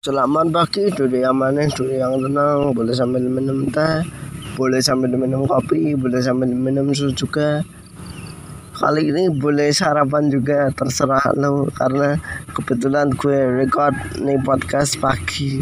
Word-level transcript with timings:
Selamat 0.00 0.48
pagi, 0.48 0.88
duduk 0.96 1.20
yang 1.20 1.36
manis, 1.36 1.76
duduk 1.76 1.92
yang 1.92 2.16
tenang, 2.16 2.72
boleh 2.72 2.96
sambil 2.96 3.20
minum 3.20 3.68
teh, 3.68 4.00
boleh 4.56 4.80
sambil 4.80 5.12
minum 5.12 5.44
kopi, 5.44 5.92
boleh 5.92 6.24
sambil 6.24 6.48
minum 6.56 6.88
susu 6.96 7.12
juga. 7.12 7.60
Kali 8.72 9.12
ini 9.12 9.28
boleh 9.28 9.68
sarapan 9.68 10.32
juga, 10.32 10.72
terserah 10.72 11.36
lo, 11.36 11.68
karena 11.76 12.16
kebetulan 12.48 13.12
gue 13.12 13.60
record 13.60 13.92
nih 14.24 14.40
podcast 14.40 14.96
pagi, 15.04 15.60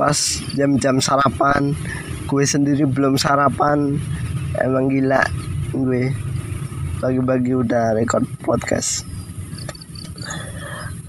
pas 0.00 0.16
jam-jam 0.56 0.96
sarapan, 0.96 1.76
gue 2.24 2.44
sendiri 2.48 2.88
belum 2.88 3.20
sarapan, 3.20 4.00
emang 4.64 4.88
gila 4.88 5.28
gue, 5.76 6.08
bagi-bagi 7.04 7.52
udah 7.52 8.00
record 8.00 8.24
podcast. 8.40 9.11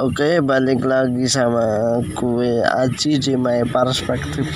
Oke, 0.01 0.41
balik 0.41 0.81
lagi 0.89 1.29
sama 1.29 2.01
gue 2.17 2.65
Aji 2.65 3.21
di 3.21 3.37
My 3.37 3.61
Perspective 3.61 4.49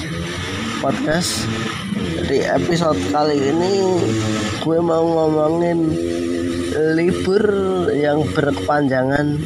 Podcast. 0.82 1.46
Di 2.26 2.42
episode 2.42 2.98
kali 3.14 3.38
ini 3.54 4.02
gue 4.66 4.80
mau 4.82 5.06
ngomongin 5.06 5.94
libur 6.98 7.46
yang 7.94 8.26
berkepanjangan 8.34 9.38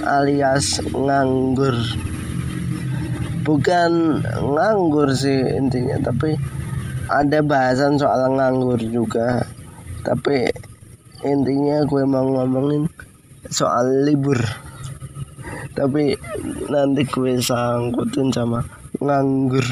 alias 0.00 0.80
nganggur. 0.96 1.76
Bukan 3.44 4.24
nganggur 4.40 5.12
sih 5.12 5.44
intinya, 5.60 6.08
tapi 6.08 6.40
ada 7.12 7.44
bahasan 7.44 8.00
soal 8.00 8.32
nganggur 8.32 8.80
juga. 8.80 9.44
Tapi 10.08 10.48
intinya 11.20 11.84
gue 11.84 12.00
mau 12.08 12.24
ngomongin 12.24 12.88
soal 13.52 14.08
libur 14.08 14.40
tapi 15.72 16.20
nanti 16.68 17.02
gue 17.08 17.40
sangkutin 17.40 18.28
sama 18.28 18.60
nganggur. 19.00 19.64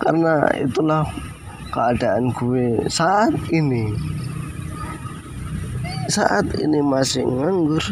Karena 0.00 0.48
itulah 0.56 1.04
keadaan 1.68 2.32
gue 2.32 2.88
saat 2.88 3.36
ini. 3.52 3.92
Saat 6.08 6.56
ini 6.58 6.80
masih 6.80 7.28
nganggur 7.28 7.84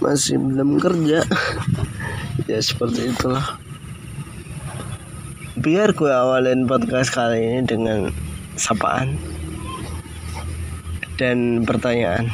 masih 0.00 0.38
belum 0.38 0.78
kerja. 0.78 1.26
Ya 2.48 2.58
seperti 2.58 3.14
itulah. 3.14 3.62
Biar 5.54 5.94
gue 5.94 6.10
awalin 6.10 6.66
podcast 6.66 7.14
kali 7.14 7.38
ini 7.38 7.62
dengan 7.62 8.10
sapaan 8.58 9.14
dan 11.14 11.62
pertanyaan. 11.62 12.26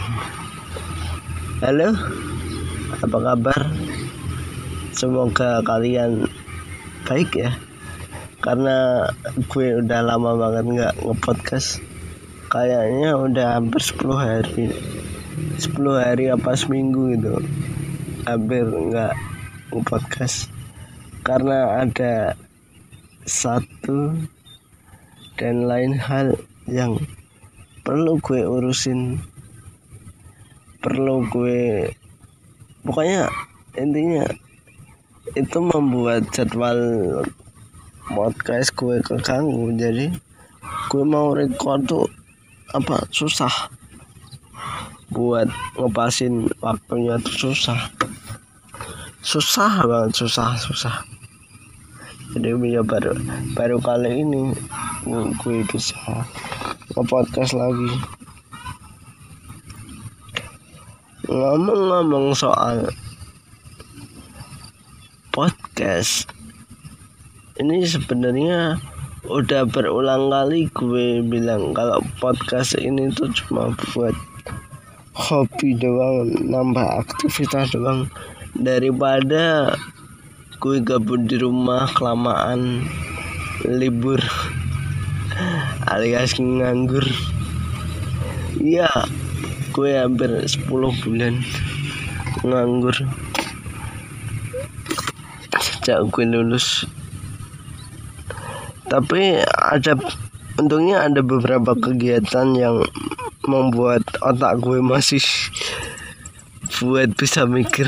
Halo 1.60 1.92
apa 3.04 3.18
kabar? 3.20 3.60
Semoga 4.96 5.60
kalian 5.60 6.24
baik 7.04 7.36
ya. 7.36 7.52
Karena 8.40 9.04
gue 9.52 9.84
udah 9.84 10.00
lama 10.00 10.32
banget 10.40 10.64
nggak 10.64 10.94
ngepodcast. 11.04 11.84
Kayaknya 12.48 13.12
udah 13.20 13.46
hampir 13.60 13.82
10 13.84 14.16
hari. 14.16 14.66
10 15.60 15.76
hari 15.92 16.32
apa 16.32 16.56
seminggu 16.56 17.12
gitu. 17.12 17.36
Hampir 18.24 18.64
nggak 18.64 19.12
ngepodcast. 19.76 20.48
Karena 21.20 21.84
ada 21.84 22.32
satu 23.28 24.16
dan 25.36 25.68
lain 25.68 26.00
hal 26.00 26.32
yang 26.64 26.96
perlu 27.84 28.16
gue 28.24 28.40
urusin. 28.40 29.20
Perlu 30.80 31.28
gue 31.28 31.92
pokoknya 32.86 33.26
intinya 33.74 34.24
itu 35.34 35.58
membuat 35.58 36.30
jadwal 36.30 36.78
podcast 38.06 38.70
gue 38.78 39.02
keganggu. 39.02 39.74
Jadi 39.74 40.14
gue 40.86 41.04
mau 41.04 41.34
record 41.34 41.82
tuh 41.90 42.06
apa 42.70 43.02
susah. 43.10 43.50
Buat 45.10 45.50
ngepasin 45.74 46.46
waktunya 46.62 47.18
tuh 47.18 47.50
susah. 47.50 47.90
Susah 49.26 49.82
banget 49.82 50.22
susah 50.22 50.54
susah. 50.54 50.96
Jadi 52.36 52.52
ya 52.70 52.86
baru 52.86 53.16
baru 53.58 53.82
kali 53.82 54.22
ini 54.22 54.54
gue 55.42 55.58
bisa 55.66 55.98
nge-podcast 56.94 57.54
lagi 57.54 57.90
ngomong-ngomong 61.26 62.38
soal 62.38 62.86
podcast 65.34 66.30
ini 67.58 67.82
sebenarnya 67.82 68.78
udah 69.26 69.66
berulang 69.66 70.30
kali 70.30 70.70
gue 70.70 71.26
bilang 71.26 71.74
kalau 71.74 71.98
podcast 72.22 72.78
ini 72.78 73.10
tuh 73.10 73.26
cuma 73.34 73.74
buat 73.90 74.14
hobi 75.16 75.74
doang 75.80 76.30
nambah 76.46 77.02
aktivitas 77.02 77.72
doang. 77.72 78.06
Daripada 78.56 79.74
gue 80.62 80.78
gabut 80.84 81.26
di 81.26 81.40
rumah 81.40 81.88
kelamaan 81.96 82.86
libur 83.64 84.20
alias 85.92 86.38
nganggur. 86.38 87.04
Iya 88.62 88.88
gue 89.76 89.92
hampir 89.92 90.32
10 90.32 90.72
bulan 90.72 91.36
nganggur. 92.40 92.96
Sejak 95.60 96.08
gue 96.08 96.24
lulus. 96.24 96.88
Tapi 98.88 99.36
ada 99.44 100.00
untungnya 100.56 101.04
ada 101.04 101.20
beberapa 101.20 101.76
kegiatan 101.76 102.56
yang 102.56 102.88
membuat 103.44 104.00
otak 104.24 104.64
gue 104.64 104.80
masih 104.80 105.20
buat 106.80 107.12
bisa 107.12 107.44
mikir. 107.44 107.84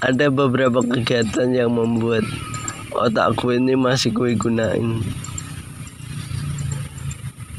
Ada 0.00 0.32
beberapa 0.32 0.80
kegiatan 0.80 1.52
yang 1.52 1.76
membuat 1.76 2.24
otak 2.96 3.36
gue 3.36 3.60
ini 3.60 3.76
masih 3.76 4.08
gue 4.16 4.40
gunain. 4.40 5.04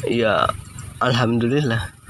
Ya 0.10 0.50
alhamdulillah 0.98 2.03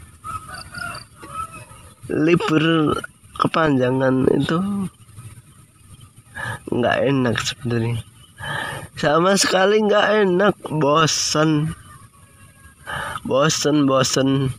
libur 2.11 2.95
kepanjangan 3.39 4.27
itu 4.35 4.59
nggak 6.73 6.97
enak 7.07 7.35
sebenarnya. 7.39 8.03
Sama 8.99 9.39
sekali 9.39 9.79
nggak 9.83 10.07
enak 10.27 10.55
bosan 10.67 11.71
bosan 13.23 13.87
bosan 13.87 14.51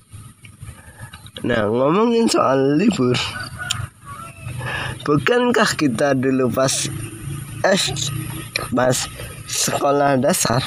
nah 1.44 1.68
ngomongin 1.68 2.24
soal 2.24 2.80
libur. 2.80 3.16
Bukankah 5.04 5.76
kita 5.76 6.16
dulu 6.16 6.48
pas 6.48 6.88
eh 7.60 7.84
pas 8.72 8.96
sekolah 9.44 10.16
dasar? 10.16 10.64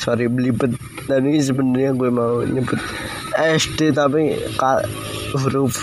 Sorry 0.00 0.32
belibet. 0.32 0.72
Tadi 1.04 1.36
sebenarnya 1.36 1.92
gue 1.92 2.08
mau 2.08 2.40
nyebut 2.46 2.78
SD 3.36 3.92
tapi 3.92 4.38
huruf 5.38 5.76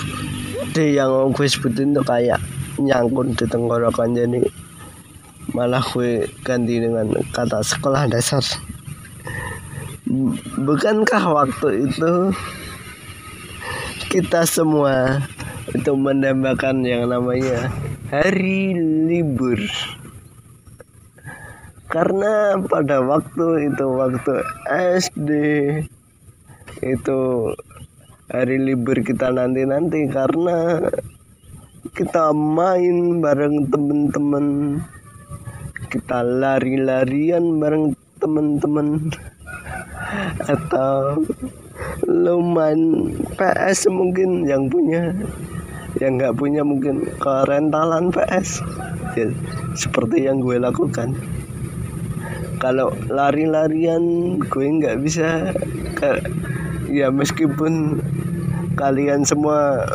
D 0.73 0.93
yang 0.97 1.33
gue 1.33 1.47
sebutin 1.49 1.97
tuh 1.97 2.05
kayak 2.05 2.37
nyangkut 2.77 3.33
di 3.35 3.45
tenggorokan. 3.49 4.13
Jadi 4.13 4.41
malah 5.53 5.81
gue 5.81 6.29
ganti 6.45 6.77
dengan 6.77 7.09
kata 7.33 7.65
sekolah 7.65 8.05
dasar. 8.09 8.43
Bukankah 10.57 11.23
waktu 11.29 11.89
itu 11.89 12.33
kita 14.09 14.45
semua 14.45 15.21
itu 15.69 15.93
mendambakan 15.93 16.81
yang 16.81 17.09
namanya 17.09 17.69
hari 18.09 18.73
libur? 19.05 19.61
Karena 21.89 22.53
pada 22.69 23.01
waktu 23.01 23.73
itu 23.73 23.85
waktu 23.89 24.33
SD 24.69 25.29
itu 26.85 27.19
hari 28.29 28.61
libur 28.61 29.01
kita 29.01 29.33
nanti-nanti 29.33 30.05
karena 30.05 30.85
kita 31.97 32.29
main 32.29 33.17
bareng 33.17 33.65
temen-temen. 33.73 34.77
Kita 35.89 36.21
lari-larian 36.21 37.57
bareng 37.57 37.97
temen-temen. 38.21 39.09
Atau 40.45 41.25
lo 42.05 42.37
main 42.45 43.13
PS 43.33 43.89
mungkin 43.89 44.45
yang 44.45 44.69
punya. 44.69 45.09
Yang 45.97 46.11
nggak 46.21 46.37
punya 46.37 46.61
mungkin 46.61 47.01
ke 47.17 47.33
rentalan 47.49 48.13
PS 48.13 48.61
ya, 49.17 49.25
seperti 49.73 50.29
yang 50.29 50.37
gue 50.45 50.61
lakukan. 50.61 51.17
Kalau 52.61 52.93
lari-larian 53.09 54.37
gue 54.37 54.67
nggak 54.69 55.01
bisa 55.01 55.49
ya 56.89 57.13
meskipun 57.13 58.01
kalian 58.73 59.21
semua 59.21 59.85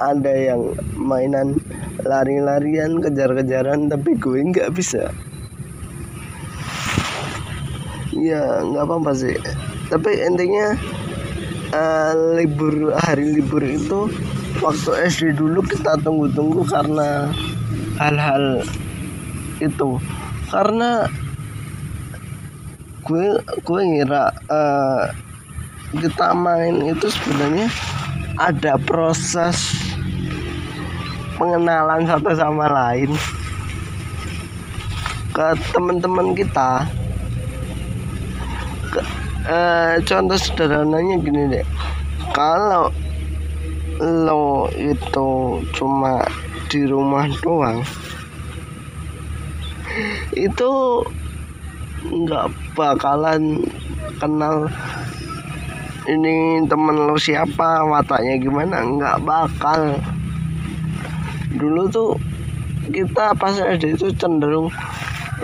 ada 0.00 0.32
yang 0.32 0.72
mainan 0.96 1.58
lari-larian 2.02 2.98
kejar-kejaran 3.02 3.90
tapi 3.90 4.16
gue 4.16 4.38
nggak 4.40 4.72
bisa. 4.74 5.10
Ya 8.14 8.62
nggak 8.62 8.84
apa-apa 8.86 9.12
sih. 9.14 9.36
Tapi 9.90 10.10
intinya 10.24 10.78
uh, 11.74 12.12
libur 12.38 12.94
hari 12.96 13.36
libur 13.36 13.60
itu 13.60 14.08
waktu 14.62 14.90
SD 15.10 15.36
dulu 15.36 15.60
kita 15.66 15.98
tunggu-tunggu 16.00 16.64
karena 16.70 17.28
hal-hal 18.00 18.62
itu. 19.60 20.00
Karena 20.48 21.08
gue 23.02 23.40
gue 23.40 23.80
ngira 23.82 24.30
uh, 24.46 25.31
kita 25.92 26.32
main 26.32 26.80
itu 26.88 27.06
sebenarnya 27.12 27.68
ada 28.40 28.80
proses 28.80 29.76
pengenalan 31.36 32.08
satu 32.08 32.32
sama 32.32 32.66
lain 32.70 33.12
ke 35.32 35.46
teman-teman 35.72 36.36
kita. 36.36 36.84
Ke, 38.92 39.00
uh, 39.48 39.94
contoh 40.04 40.38
sederhananya 40.40 41.16
gini 41.20 41.42
deh. 41.58 41.66
Kalau 42.32 42.88
lo 44.00 44.72
itu 44.72 45.60
cuma 45.76 46.24
di 46.72 46.88
rumah 46.88 47.28
doang 47.44 47.84
itu 50.32 50.70
nggak 52.02 52.48
bakalan 52.72 53.60
kenal 54.16 54.66
ini 56.10 56.66
temen 56.66 57.06
lo 57.06 57.14
siapa? 57.14 57.86
Wataknya 57.86 58.38
gimana? 58.42 58.82
Nggak 58.82 59.22
bakal. 59.22 60.02
Dulu 61.54 61.86
tuh 61.92 62.18
kita 62.90 63.36
pas 63.38 63.54
SD 63.54 63.94
itu 63.94 64.10
cenderung 64.18 64.66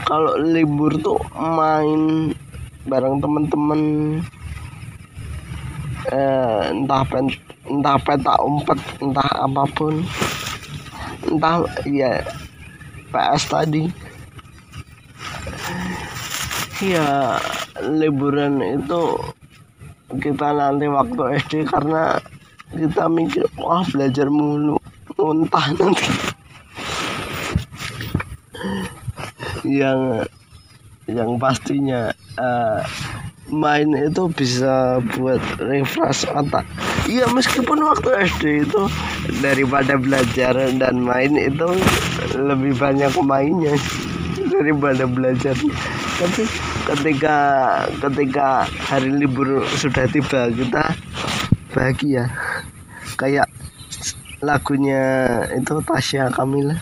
kalau 0.03 0.35
libur 0.39 0.95
tuh 0.99 1.19
main 1.39 2.33
bareng 2.89 3.23
temen-temen. 3.23 3.83
Eh, 6.09 6.63
entah 6.73 7.05
pen, 7.05 7.29
entah 7.69 8.01
peta 8.01 8.35
umpet 8.41 8.81
entah 8.99 9.29
apa 9.29 9.63
pun. 9.77 10.03
Entah 11.29 11.63
ya 11.85 12.25
PS 13.13 13.43
tadi. 13.53 13.85
Ya 16.79 17.37
liburan 17.83 18.63
itu 18.63 19.19
kita 20.17 20.57
nanti 20.57 20.89
waktu 20.89 21.37
SD 21.45 21.69
karena 21.69 22.17
kita 22.73 23.05
mikir 23.13 23.45
wah 23.61 23.85
belajar 23.93 24.33
mulu 24.33 24.81
muntah 25.21 25.69
nanti. 25.77 26.09
Yang 29.69 30.25
yang 31.09 31.37
pastinya 31.37 32.13
uh, 32.41 32.81
main 33.53 33.89
itu 33.97 34.29
bisa 34.33 35.01
buat 35.17 35.41
refresh 35.61 36.29
otak. 36.33 36.65
Iya 37.09 37.29
meskipun 37.33 37.81
waktu 37.81 38.09
SD 38.29 38.45
itu 38.69 38.83
daripada 39.41 39.97
belajar 39.97 40.57
dan 40.77 41.01
main 41.01 41.37
itu 41.37 41.69
lebih 42.37 42.77
banyak 42.77 43.13
mainnya 43.25 43.77
daripada 44.57 45.05
belajar. 45.09 45.57
Tapi 46.21 46.68
ketika 46.89 47.37
ketika 48.01 48.65
hari 48.89 49.13
libur 49.13 49.61
sudah 49.77 50.09
tiba 50.09 50.49
kita 50.49 50.97
bahagia. 51.77 52.33
Kayak 53.21 53.51
lagunya 54.41 55.03
itu 55.53 55.75
Tasya 55.85 56.33
Kamila 56.33 56.81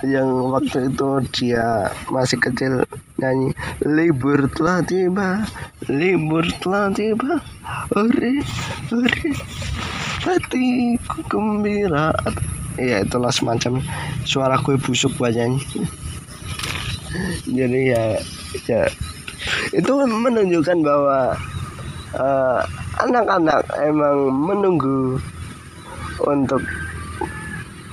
yang 0.00 0.48
waktu 0.48 0.88
itu 0.88 1.10
dia 1.28 1.92
masih 2.08 2.40
kecil 2.40 2.88
nyanyi 3.20 3.52
libur 3.84 4.48
telah 4.56 4.80
tiba 4.80 5.44
libur 5.92 6.48
telah 6.64 6.88
tiba 6.88 7.36
ore 7.92 8.40
ore 8.88 9.28
hatiku 10.24 11.20
gembira. 11.28 12.16
Ya 12.80 13.04
itulah 13.04 13.28
semacam 13.28 13.84
suara 14.24 14.56
kue 14.56 14.80
busuk 14.80 15.12
buat 15.20 15.36
nyanyi 15.36 15.60
jadi 17.46 17.80
ya 17.96 18.04
ya. 18.66 18.82
Itu 19.72 20.04
menunjukkan 20.04 20.78
bahwa 20.84 21.34
uh, 22.14 22.60
anak-anak 23.00 23.64
emang 23.80 24.30
menunggu 24.30 25.18
untuk 26.26 26.62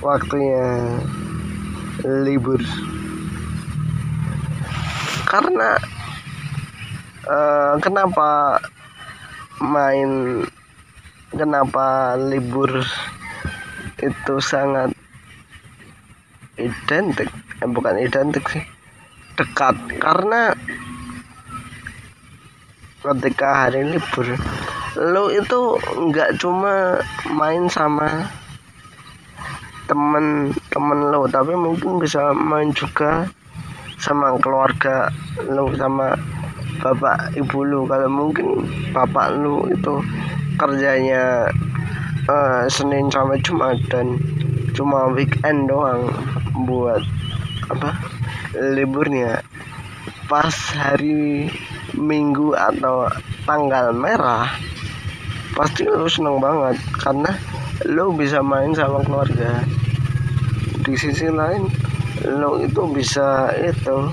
waktunya 0.04 0.98
libur. 2.04 2.60
Karena 5.28 5.76
uh, 7.28 7.74
kenapa 7.80 8.60
main 9.58 10.42
kenapa 11.34 12.14
libur 12.16 12.70
itu 13.98 14.34
sangat 14.38 14.94
identik 16.54 17.26
eh, 17.58 17.68
bukan 17.68 17.98
identik 17.98 18.46
sih 18.46 18.62
dekat. 19.38 19.78
Karena 20.02 20.52
ketika 22.98 23.66
hari 23.66 23.86
libur 23.86 24.26
lo 24.98 25.30
itu 25.30 25.78
nggak 25.78 26.42
cuma 26.42 26.98
main 27.30 27.70
sama 27.70 28.26
temen-temen 29.86 31.00
lo 31.14 31.30
tapi 31.30 31.54
mungkin 31.54 32.02
bisa 32.02 32.34
main 32.34 32.74
juga 32.74 33.30
sama 34.02 34.34
keluarga 34.42 35.14
lo 35.46 35.70
sama 35.78 36.18
bapak 36.82 37.38
ibu 37.38 37.62
lo 37.62 37.86
kalau 37.86 38.10
mungkin 38.10 38.66
bapak 38.90 39.38
lo 39.38 39.70
itu 39.70 40.02
kerjanya 40.58 41.46
uh, 42.26 42.66
Senin 42.66 43.06
sampai 43.08 43.38
Jumat 43.46 43.78
dan 43.88 44.18
cuma 44.74 45.14
weekend 45.14 45.70
doang 45.70 46.10
buat 46.66 47.00
apa 47.70 48.17
liburnya. 48.58 49.40
Pas 50.28 50.52
hari 50.76 51.48
Minggu 51.96 52.52
atau 52.52 53.08
tanggal 53.48 53.96
merah 53.96 54.52
pasti 55.56 55.88
lo 55.88 56.06
seneng 56.06 56.38
banget 56.38 56.76
karena 57.00 57.32
lo 57.88 58.12
bisa 58.12 58.44
main 58.44 58.76
sama 58.76 59.00
keluarga. 59.02 59.64
Di 60.84 60.94
sisi 60.94 61.32
lain 61.32 61.64
lo 62.28 62.60
itu 62.60 62.82
bisa 62.92 63.50
itu 63.56 64.12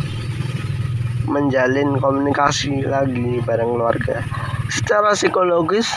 menjalin 1.27 1.99
komunikasi 1.99 2.85
lagi 2.87 3.43
bareng 3.43 3.75
keluarga. 3.75 4.23
Secara 4.71 5.13
psikologis 5.13 5.89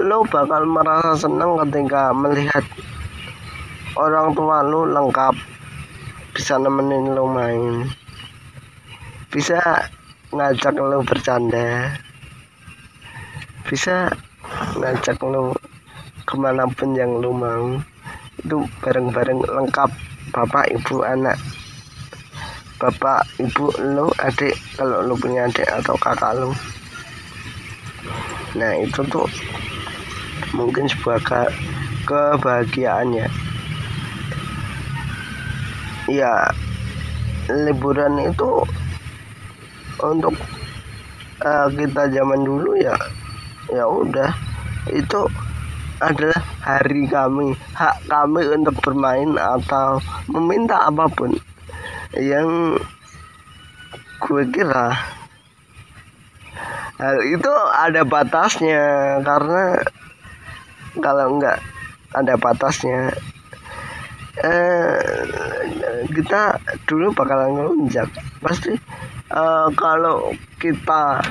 lo 0.00 0.24
bakal 0.26 0.64
merasa 0.64 1.28
senang 1.28 1.60
ketika 1.68 2.16
melihat 2.16 2.64
orang 3.98 4.32
tua 4.32 4.64
lo 4.64 4.88
lengkap 4.88 5.57
bisa 6.38 6.54
nemenin 6.54 7.18
lo 7.18 7.26
main. 7.26 7.90
Bisa 9.26 9.58
ngajak 10.30 10.78
lo 10.78 11.02
bercanda. 11.02 11.98
Bisa 13.66 14.06
ngajak 14.78 15.18
lo 15.26 15.50
ke 16.22 16.38
mana 16.38 16.70
pun 16.70 16.94
yang 16.94 17.18
lo 17.18 17.34
mau. 17.34 17.82
Itu 18.38 18.62
bareng-bareng 18.86 19.42
lengkap. 19.42 19.90
Bapak 20.30 20.70
ibu 20.70 21.02
anak. 21.02 21.34
Bapak 22.78 23.26
ibu 23.42 23.74
lo 23.82 24.14
adik 24.22 24.54
kalau 24.78 25.02
lo 25.02 25.18
punya 25.18 25.50
adik 25.50 25.66
atau 25.66 25.98
kakak 25.98 26.38
lo 26.38 26.54
nah 28.56 28.72
itu 28.80 29.04
tuh 29.12 29.28
mungkin 30.56 30.88
sebuah 30.88 31.20
ke 31.20 31.42
kebahagiaannya 32.08 33.47
ya 36.08 36.48
liburan 37.48 38.16
itu 38.24 38.64
untuk 40.00 40.34
uh, 41.44 41.68
kita 41.72 42.08
zaman 42.08 42.40
dulu 42.42 42.74
ya 42.80 42.96
ya 43.68 43.84
udah. 43.84 44.32
Itu 44.88 45.28
adalah 45.98 46.40
hari 46.62 47.10
kami 47.10 47.52
hak 47.74 48.06
kami 48.06 48.42
untuk 48.54 48.78
bermain 48.80 49.34
atau 49.36 49.98
meminta 50.30 50.86
apa 50.88 51.10
pun 51.10 51.34
yang 52.16 52.78
gue 54.18 54.44
kira. 54.50 54.96
Hal 56.98 57.22
itu 57.22 57.52
ada 57.78 58.02
batasnya 58.02 58.82
karena 59.22 59.78
kalau 60.98 61.38
enggak 61.38 61.62
ada 62.10 62.34
batasnya 62.34 63.14
eh, 64.44 64.98
kita 66.12 66.58
dulu 66.86 67.14
bakalan 67.14 67.56
ngelunjak. 67.56 68.08
Pasti 68.42 68.74
uh, 69.32 69.68
kalau 69.74 70.32
kita 70.58 71.22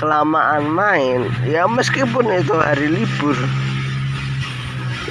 kelamaan 0.00 0.66
main 0.66 1.30
ya 1.46 1.68
meskipun 1.70 2.26
itu 2.34 2.54
hari 2.58 2.90
libur 2.90 3.38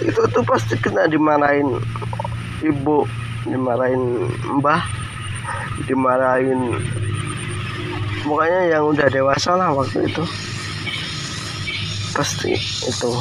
itu 0.04 0.22
tuh 0.36 0.44
pasti 0.44 0.76
kena 0.76 1.08
dimarahin 1.08 1.80
ibu 2.60 3.08
dimarahin 3.48 4.28
mbah 4.60 4.84
dimarahin 5.86 6.76
pokoknya 8.26 8.62
yang 8.78 8.84
udah 8.86 9.08
dewasa 9.10 9.58
lah 9.58 9.74
waktu 9.74 10.06
itu. 10.06 10.24
Pasti 12.12 12.54
itu. 12.86 13.12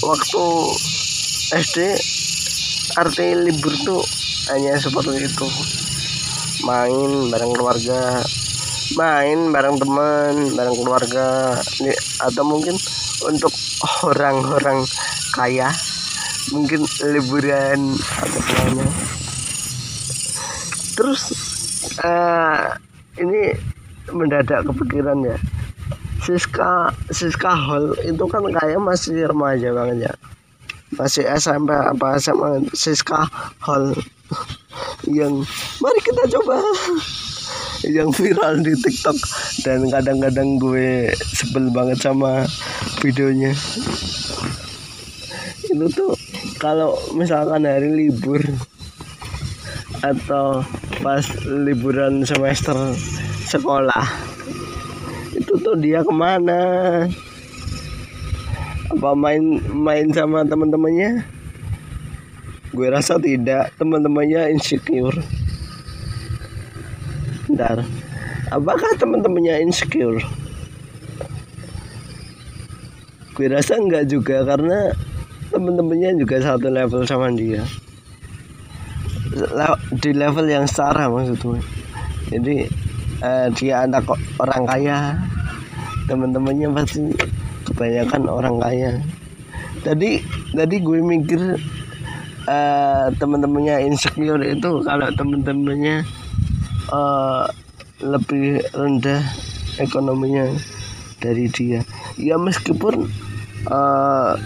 Waktu 0.00 0.44
SD 1.50 1.98
arti 2.94 3.34
libur 3.34 3.74
tuh 3.82 4.02
hanya 4.54 4.78
seperti 4.78 5.26
itu. 5.26 5.48
Main 6.62 7.26
bareng 7.26 7.50
keluarga 7.50 8.22
main 8.94 9.50
bareng 9.50 9.74
teman 9.82 10.34
bareng 10.54 10.76
keluarga. 10.78 11.58
Atau 12.22 12.46
mungkin 12.46 12.78
untuk 13.26 13.50
orang-orang 14.06 14.86
kaya 15.34 15.74
mungkin 16.54 16.86
liburan 17.10 17.98
atau 17.98 18.40
lainnya. 18.46 18.88
Terus 20.94 21.22
uh, 21.98 22.78
ini 23.18 23.58
mendadak 24.14 24.70
kepikiran 24.70 25.18
ya. 25.26 25.38
Siska 26.22 26.94
Siska 27.10 27.58
Hall 27.58 27.98
itu 28.06 28.22
kan 28.30 28.46
kayak 28.54 28.78
masih 28.78 29.26
remaja 29.26 29.74
banget 29.74 30.06
ya 30.06 30.14
masih 30.94 31.26
SMP 31.38 31.70
apa 31.70 32.18
SMA 32.18 32.66
Siska 32.74 33.26
Hall 33.62 33.94
yang 35.10 35.42
mari 35.82 36.00
kita 36.02 36.22
coba. 36.38 36.62
Yang 37.80 38.08
viral 38.20 38.60
di 38.60 38.76
TikTok. 38.76 39.16
Dan 39.64 39.88
kadang-kadang 39.88 40.60
gue 40.60 41.08
sebel 41.16 41.72
banget 41.72 41.98
sama 42.04 42.44
videonya. 43.00 43.56
Itu 45.64 45.86
tuh 45.88 46.12
kalau 46.60 46.92
misalkan 47.16 47.64
hari 47.64 47.88
libur 47.88 48.44
atau 50.00 50.64
pas 51.04 51.24
liburan 51.44 52.24
semester 52.24 52.76
sekolah 53.48 54.08
itu 55.36 55.52
tuh 55.60 55.76
dia 55.76 56.00
ke 56.00 56.12
mana 56.12 56.60
apa 58.90 59.10
main 59.14 59.62
main 59.70 60.10
sama 60.10 60.42
teman-temannya 60.42 61.22
gue 62.74 62.86
rasa 62.90 63.18
tidak 63.22 63.70
teman-temannya 63.78 64.50
insecure 64.54 65.18
Bentar. 67.50 67.82
Apakah 68.54 68.94
teman-temannya 68.94 69.66
insecure? 69.66 70.22
Gue 73.34 73.50
rasa 73.50 73.74
enggak 73.74 74.06
juga 74.06 74.46
karena 74.46 74.94
teman-temannya 75.50 76.14
juga 76.22 76.38
satu 76.38 76.70
level 76.70 77.02
sama 77.10 77.34
dia. 77.34 77.66
Di 79.98 80.14
level 80.14 80.46
yang 80.46 80.70
setara 80.70 81.10
maksudnya. 81.10 81.58
Jadi 82.30 82.70
uh, 83.18 83.50
dia 83.58 83.82
anak 83.82 84.06
orang 84.38 84.62
kaya, 84.70 85.18
teman-temannya 86.06 86.70
pasti 86.70 87.10
kebanyakan 87.80 88.28
orang 88.28 88.56
kaya. 88.60 88.92
Tadi 89.80 90.20
tadi 90.52 90.76
gue 90.84 91.00
mikir 91.00 91.56
uh, 92.44 93.08
teman-temannya 93.16 93.88
insecure 93.88 94.44
itu 94.44 94.84
kalau 94.84 95.08
teman-temannya 95.16 96.04
uh, 96.92 97.48
lebih 98.04 98.60
rendah 98.76 99.24
ekonominya 99.80 100.52
dari 101.24 101.48
dia 101.48 101.80
ya 102.20 102.36
meskipun 102.36 103.08
uh, 103.72 104.36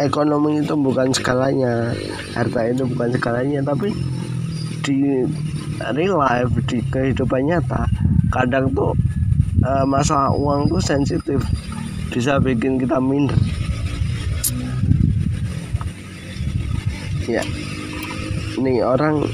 ekonomi 0.00 0.64
itu 0.64 0.72
bukan 0.72 1.12
skalanya 1.12 1.92
harta 2.32 2.72
itu 2.72 2.88
bukan 2.88 3.12
skalanya 3.20 3.60
tapi 3.64 3.92
di 4.80 5.28
real 5.92 6.20
life 6.20 6.52
di 6.64 6.80
kehidupan 6.88 7.52
nyata 7.52 7.84
kadang 8.32 8.72
tuh 8.72 8.96
uh, 9.64 9.84
masalah 9.84 10.32
uang 10.32 10.68
tuh 10.72 10.80
sensitif 10.80 11.40
bisa 12.08 12.40
bikin 12.40 12.80
kita 12.80 12.96
minder. 12.98 13.36
Ya. 17.28 17.44
Nih 18.58 18.80
orang 18.80 19.28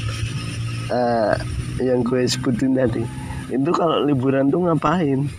uh, 0.90 1.34
yang 1.78 2.02
gue 2.02 2.26
sebutin 2.26 2.74
tadi 2.76 3.06
itu 3.54 3.70
kalau 3.70 4.02
liburan 4.02 4.50
tuh 4.50 4.66
ngapain? 4.66 5.30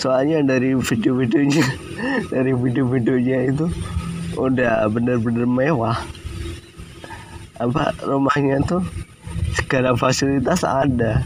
Soalnya 0.00 0.42
dari 0.42 0.74
video-videonya 0.74 1.64
dari 2.34 2.52
video-videonya 2.56 3.38
itu 3.54 3.66
udah 4.34 4.88
bener-bener 4.90 5.46
mewah. 5.46 5.98
Apa 7.60 7.92
rumahnya 8.02 8.64
tuh 8.64 8.82
segala 9.52 9.92
fasilitas 9.94 10.64
ada 10.64 11.20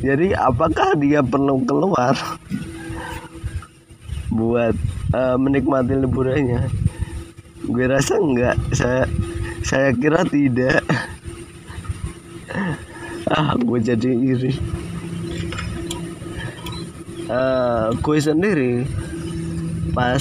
jadi 0.00 0.32
apakah 0.36 0.96
dia 0.96 1.20
perlu 1.20 1.60
keluar 1.68 2.16
buat 4.32 4.72
uh, 5.12 5.36
menikmati 5.36 5.92
liburannya? 5.92 6.72
Gue 7.68 7.84
rasa 7.84 8.16
enggak. 8.16 8.56
Saya 8.72 9.04
saya 9.60 9.92
kira 9.92 10.24
tidak. 10.24 10.80
Ah 13.30 13.54
gue 13.54 13.78
jadi 13.78 14.10
iri. 14.10 14.56
Uh, 17.30 17.94
gue 18.02 18.18
sendiri 18.18 18.82
pas 19.94 20.18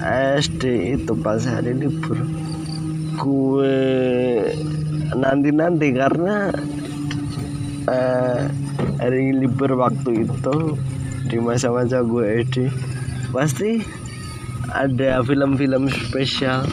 SD 0.00 0.96
itu 0.96 1.12
pas 1.20 1.44
hari 1.44 1.76
libur 1.76 2.16
gue 3.18 3.76
nanti-nanti 5.12 5.88
karena 5.92 6.48
uh, 7.84 8.42
hari 8.98 9.30
libur 9.30 9.78
waktu 9.78 10.26
itu 10.26 10.74
di 11.30 11.38
masa-masa 11.38 12.02
gue 12.02 12.42
SD 12.46 12.68
pasti 13.30 13.82
ada 14.74 15.22
film-film 15.24 15.88
spesial. 15.88 16.66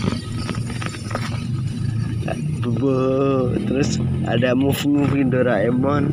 Bobo 2.66 3.54
terus 3.70 4.02
ada 4.26 4.58
movie-movie 4.58 5.30
Doraemon. 5.30 6.04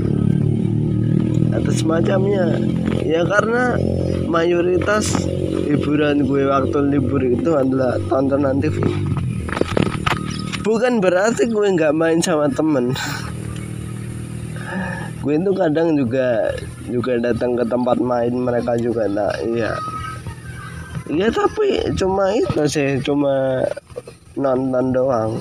Atau 1.52 1.72
semacamnya. 1.72 2.60
Ya 3.02 3.24
karena 3.24 3.80
mayoritas 4.28 5.16
hiburan 5.64 6.28
gue 6.28 6.44
waktu 6.44 6.78
libur 6.92 7.24
itu 7.24 7.56
adalah 7.56 7.96
tontonan 8.12 8.60
TV 8.60 8.84
bukan 10.62 11.02
berarti 11.02 11.50
gue 11.50 11.66
nggak 11.74 11.92
main 11.92 12.22
sama 12.22 12.46
temen 12.48 12.94
gue 15.22 15.38
itu 15.38 15.52
kadang 15.54 15.94
juga 15.94 16.50
juga 16.90 17.14
datang 17.22 17.54
ke 17.54 17.62
tempat 17.70 18.02
main 18.02 18.34
mereka 18.34 18.74
juga 18.74 19.06
nah 19.06 19.30
iya. 19.46 19.70
Iya 21.10 21.30
tapi 21.30 21.82
cuma 21.98 22.30
itu 22.34 22.62
sih 22.66 22.98
cuma 23.06 23.62
nonton 24.34 24.90
doang. 24.90 25.38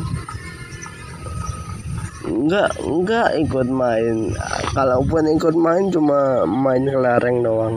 Enggak 2.28 2.70
enggak 2.82 3.30
ikut 3.42 3.68
main. 3.70 4.38
Kalaupun 4.78 5.32
ikut 5.34 5.56
main 5.58 5.90
cuma 5.90 6.46
main 6.46 6.86
kelereng 6.86 7.42
doang. 7.42 7.76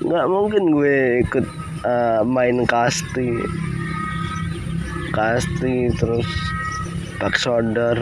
Enggak 0.00 0.26
mungkin 0.28 0.62
gue 0.72 1.24
ikut 1.24 1.46
uh, 1.84 2.20
main 2.24 2.64
kasti. 2.64 3.42
Kasti 5.12 5.92
terus 6.00 6.28
back 7.20 7.36
shoulder 7.36 7.96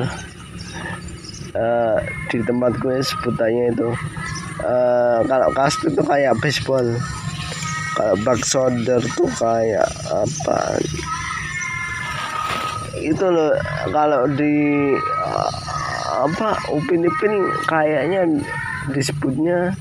uh, 1.55 1.99
di 2.31 2.39
tempat 2.45 2.77
gue 2.79 3.03
sebutannya 3.03 3.75
itu 3.75 3.89
uh, 4.65 5.19
kalau 5.27 5.49
kasti 5.55 5.91
itu 5.91 6.03
kayak 6.05 6.37
baseball. 6.41 6.87
Kalau 7.99 8.15
back 8.23 8.41
shoulder 8.47 9.03
tuh 9.19 9.29
kayak 9.37 9.91
apa? 10.09 10.59
Itu 12.97 13.27
loh 13.29 13.53
kalau 13.91 14.31
di 14.31 14.55
uh, 14.97 15.53
apa 16.25 16.55
Upin 16.71 17.05
Ipin 17.05 17.35
kayaknya 17.67 18.25
disebutnya 18.95 19.75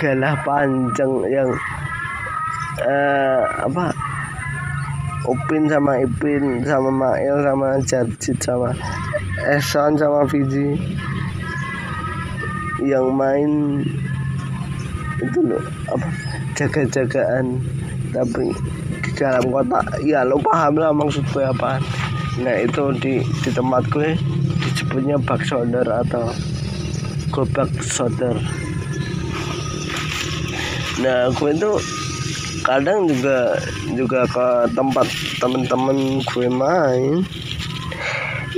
galah 0.00 0.34
panjang 0.42 1.12
yang 1.30 1.50
uh, 2.82 3.42
apa 3.68 3.94
Upin 5.28 5.70
sama 5.70 6.02
Ipin 6.02 6.66
sama 6.66 6.90
Mail 6.90 7.42
sama 7.46 7.78
Jarjit 7.86 8.38
sama 8.42 8.74
Eson 9.46 9.94
sama 9.94 10.26
Fiji. 10.26 10.74
Yang 12.82 13.06
main 13.14 13.50
itu 15.22 15.38
loh 15.46 15.62
apa 15.86 16.08
jaga-jagaan. 16.58 17.62
Tapi 18.12 18.50
dalam 19.22 19.54
kota 19.54 19.80
ya 20.02 20.26
lo 20.26 20.42
paham 20.42 20.82
lah 20.82 20.90
maksud 20.90 21.22
gue 21.30 21.46
apa 21.46 21.78
nah 22.42 22.56
itu 22.58 22.90
di 22.98 23.22
di 23.22 23.50
tempat 23.54 23.86
gue 23.94 24.18
disebutnya 24.74 25.14
bak 25.22 25.46
shoulder 25.46 25.86
atau 25.86 26.26
gobak 27.30 27.70
soter 27.84 28.34
nah 30.98 31.30
gue 31.30 31.50
itu 31.54 31.72
kadang 32.62 33.10
juga 33.10 33.58
juga 33.98 34.22
ke 34.30 34.46
tempat 34.74 35.06
temen-temen 35.42 36.22
gue 36.22 36.48
main. 36.48 37.26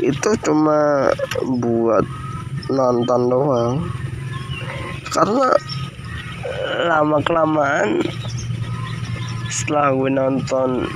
Itu 0.00 0.30
cuma 0.44 1.08
buat 1.60 2.04
nonton 2.68 3.20
doang. 3.32 3.74
Karena 5.08 5.48
lama 6.84 7.18
kelamaan 7.24 8.04
setelah 9.48 9.94
gue 9.94 10.10
nonton 10.10 10.90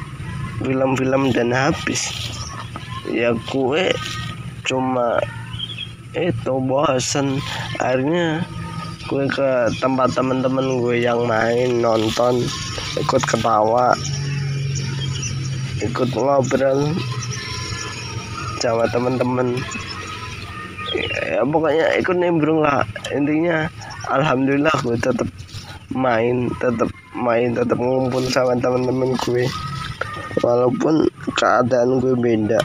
film-film 0.60 1.30
dan 1.30 1.54
habis 1.54 2.10
ya 3.08 3.32
gue 3.48 3.94
cuma 4.68 5.22
itu 6.12 6.54
bosen. 6.60 7.40
Akhirnya 7.80 8.44
gue 9.08 9.24
ke 9.32 9.72
tempat 9.80 10.12
temen-temen 10.12 10.84
gue 10.84 11.00
yang 11.00 11.24
main 11.24 11.80
nonton 11.80 12.44
ikut 12.96 13.22
ketawa. 13.28 13.92
Ikut 15.84 16.08
ngobrol. 16.16 16.96
Sama 18.62 18.88
temen-temen. 18.88 19.60
Ya 21.28 21.44
pokoknya 21.44 22.00
ikut 22.00 22.16
nimbrung 22.16 22.64
lah. 22.64 22.86
Intinya 23.12 23.68
alhamdulillah 24.08 24.72
gue 24.80 24.96
tetap 24.96 25.28
main 25.92 26.48
tetap 26.60 26.88
main 27.16 27.56
tetap 27.56 27.80
ngumpul 27.80 28.20
sama 28.28 28.56
temen-temen 28.60 29.16
gue 29.24 29.44
walaupun 30.44 31.08
keadaan 31.32 32.00
gue 32.00 32.12
beda 32.12 32.60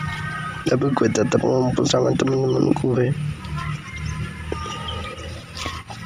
tapi 0.68 0.92
gue 0.92 1.10
tetap 1.12 1.39
ngumpul 1.39 1.88
sama 1.88 2.12
temen-temen 2.15 2.75
gue 2.75 3.06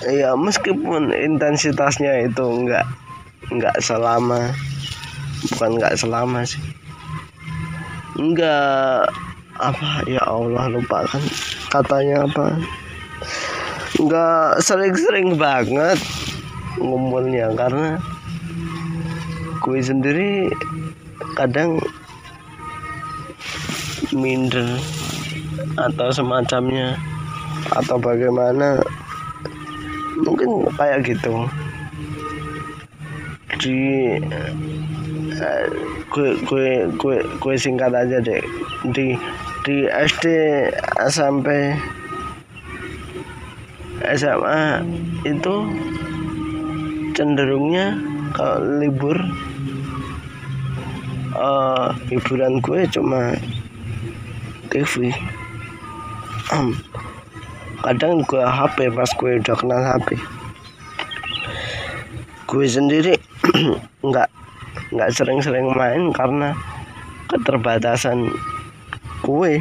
ya 0.06 0.38
meskipun 0.38 1.10
intensitasnya 1.10 2.30
itu 2.30 2.46
enggak 2.46 2.86
enggak 3.52 3.78
selama. 3.80 4.52
Bukan 5.54 5.80
enggak 5.80 5.96
selama 5.96 6.44
sih. 6.44 6.62
Enggak 8.18 9.08
apa 9.58 10.06
ya 10.06 10.22
Allah 10.26 10.70
lupa 10.70 11.06
kan 11.10 11.24
katanya 11.70 12.26
apa. 12.26 12.58
Enggak 13.98 14.62
sering-sering 14.62 15.38
banget 15.38 15.98
ngumpulnya 16.78 17.50
karena 17.58 17.98
gue 19.62 19.80
sendiri 19.82 20.48
kadang 21.34 21.82
minder 24.14 24.78
atau 25.78 26.08
semacamnya 26.14 26.98
atau 27.74 27.98
bagaimana. 27.98 28.82
Mungkin 30.18 30.66
kayak 30.74 31.06
gitu 31.06 31.46
di 33.62 34.18
gue 36.14 36.30
gue 36.48 36.68
gue 36.98 37.18
gue 37.38 37.56
singkat 37.58 37.94
aja 37.94 38.18
deh 38.24 38.42
di 38.96 39.14
di 39.68 39.86
SD 39.86 40.26
SMP 41.10 41.76
SMA 44.18 44.82
itu 45.28 45.56
cenderungnya 47.18 47.98
kalau 48.38 48.78
libur 48.78 49.18
uh, 51.38 51.92
hiburan 52.08 52.62
gue 52.62 52.86
cuma 52.94 53.36
TV 54.70 55.12
kadang 57.84 58.24
gue 58.26 58.44
HP 58.44 58.90
pas 58.96 59.12
gue 59.12 59.32
udah 59.44 59.56
kenal 59.56 59.82
HP 59.84 60.18
gue 62.48 62.66
sendiri 62.66 63.14
nggak 64.08 64.30
nggak 64.94 65.10
sering-sering 65.12 65.72
main 65.76 66.12
karena 66.16 66.56
keterbatasan 67.28 68.32
gue 69.24 69.60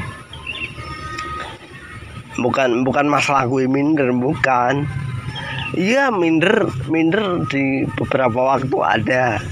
bukan 2.38 2.84
bukan 2.84 3.06
masalah 3.08 3.48
gue 3.48 3.66
minder 3.66 4.12
bukan. 4.12 4.86
Iya 5.74 6.14
minder 6.14 6.70
minder 6.86 7.42
di 7.50 7.84
beberapa 7.98 8.54
waktu 8.56 8.76
ada. 8.80 9.42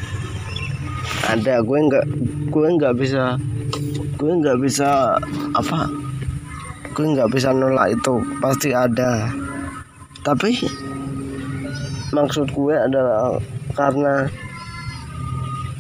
Ada 1.26 1.64
gue 1.64 1.78
nggak 1.90 2.06
gue 2.52 2.66
nggak 2.78 2.94
bisa 2.94 3.40
gue 4.14 4.32
nggak 4.40 4.58
bisa 4.62 5.18
apa 5.58 5.90
gue 6.94 7.06
nggak 7.10 7.30
bisa 7.34 7.50
nolak 7.50 7.98
itu 7.98 8.14
pasti 8.38 8.70
ada. 8.70 9.32
Tapi 10.22 10.54
maksud 12.14 12.46
gue 12.54 12.74
adalah 12.78 13.42
karena 13.74 14.30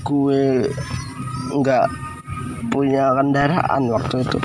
gue 0.04 0.68
nggak 1.54 1.86
punya 2.68 3.14
kendaraan 3.14 3.82
waktu 3.88 4.26
itu. 4.26 4.38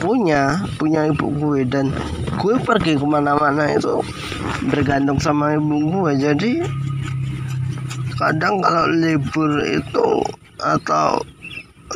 Punya 0.00 0.64
punya 0.76 1.08
ibu 1.08 1.30
gue 1.32 1.60
dan 1.68 1.92
gue 2.40 2.54
pergi 2.60 2.98
ke 2.98 3.06
mana-mana 3.06 3.70
itu 3.70 4.00
bergantung 4.68 5.20
sama 5.20 5.54
ibu 5.54 5.76
gue. 5.92 6.10
Jadi 6.18 6.52
kadang 8.18 8.62
kalau 8.62 8.88
libur 8.90 9.62
itu 9.64 10.08
atau 10.62 11.20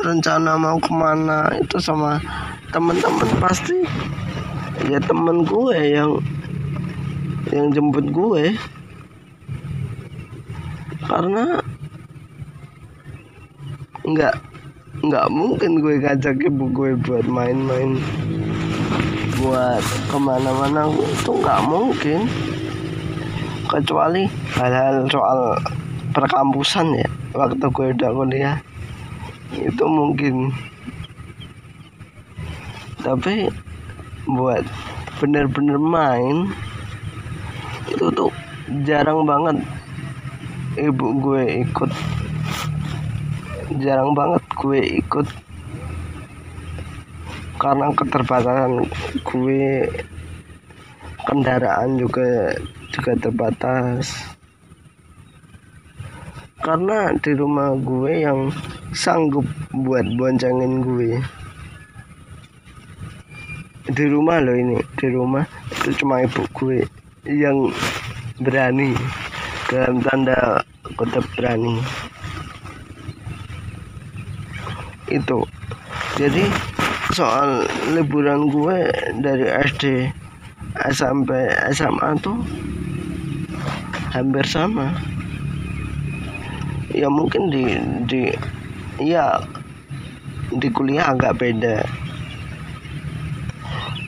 rencana 0.05 0.55
mau 0.55 0.77
ke 0.77 0.91
mana 0.93 1.49
itu 1.57 1.81
sama 1.81 2.21
teman-teman 2.69 3.29
pasti 3.41 3.81
ya 4.87 5.01
temen 5.01 5.43
gue 5.43 5.75
yang 5.75 6.21
yang 7.49 7.73
jemput 7.73 8.05
gue 8.13 8.53
karena 11.09 11.57
nggak 14.05 14.35
nggak 14.99 15.27
mungkin 15.33 15.81
gue 15.81 15.95
ngajak 16.05 16.37
ibu 16.45 16.69
gue 16.69 16.91
buat 17.01 17.25
main-main 17.25 17.97
buat 19.39 19.83
ke 20.11 20.17
mana-mana. 20.19 20.91
Itu 20.91 21.31
nggak 21.39 21.61
mungkin. 21.65 22.27
Kecuali 23.69 24.25
hal-hal 24.57 25.07
soal 25.07 25.55
perkampusan 26.11 26.99
ya 26.99 27.09
waktu 27.31 27.63
gue 27.63 27.87
udah 27.95 28.09
kuliah. 28.11 28.57
Itu 29.55 29.87
mungkin. 29.87 30.51
Tapi 32.99 33.47
buat 34.27 34.67
bener-bener 35.23 35.79
main 35.79 36.51
itu 37.89 38.05
tuh 38.13 38.31
jarang 38.85 39.25
banget 39.25 39.57
ibu 40.87 41.07
gue 41.19 41.43
ikut. 41.67 41.91
Jarang 43.83 44.15
banget 44.15 44.43
gue 44.55 44.79
ikut. 45.03 45.27
Karena 47.59 47.91
keterbatasan 47.91 48.87
gue 49.27 49.87
kendaraan 51.27 51.99
juga 51.99 52.55
juga 52.89 53.11
terbatas. 53.19 54.15
Karena 56.59 57.11
di 57.19 57.31
rumah 57.35 57.75
gue 57.75 58.23
yang 58.23 58.51
sanggup 58.95 59.45
buat 59.75 60.07
boncengin 60.15 60.83
gue. 60.83 61.19
Di 63.89 64.05
rumah 64.05 64.37
loh 64.39 64.53
ini 64.53 64.77
di 65.01 65.07
rumah 65.09 65.43
itu 65.73 65.89
cuma 66.03 66.21
ibu 66.21 66.45
gue 66.53 66.85
yang 67.25 67.73
berani 68.39 68.93
dalam 69.67 70.01
tanda 70.01 70.63
kutip 70.83 71.25
berani. 71.35 71.79
Itu. 75.09 75.43
Jadi 76.19 76.45
soal 77.15 77.65
liburan 77.95 78.53
gue 78.53 78.91
dari 79.19 79.47
SD 79.71 80.13
sampai 80.93 81.49
SMA 81.73 82.09
tuh 82.21 82.37
hampir 84.13 84.45
sama. 84.45 84.93
Ya 86.93 87.07
mungkin 87.07 87.53
di 87.53 87.77
di 88.09 88.21
ya 88.99 89.39
di 90.53 90.67
kuliah 90.73 91.13
agak 91.13 91.37
beda. 91.39 91.85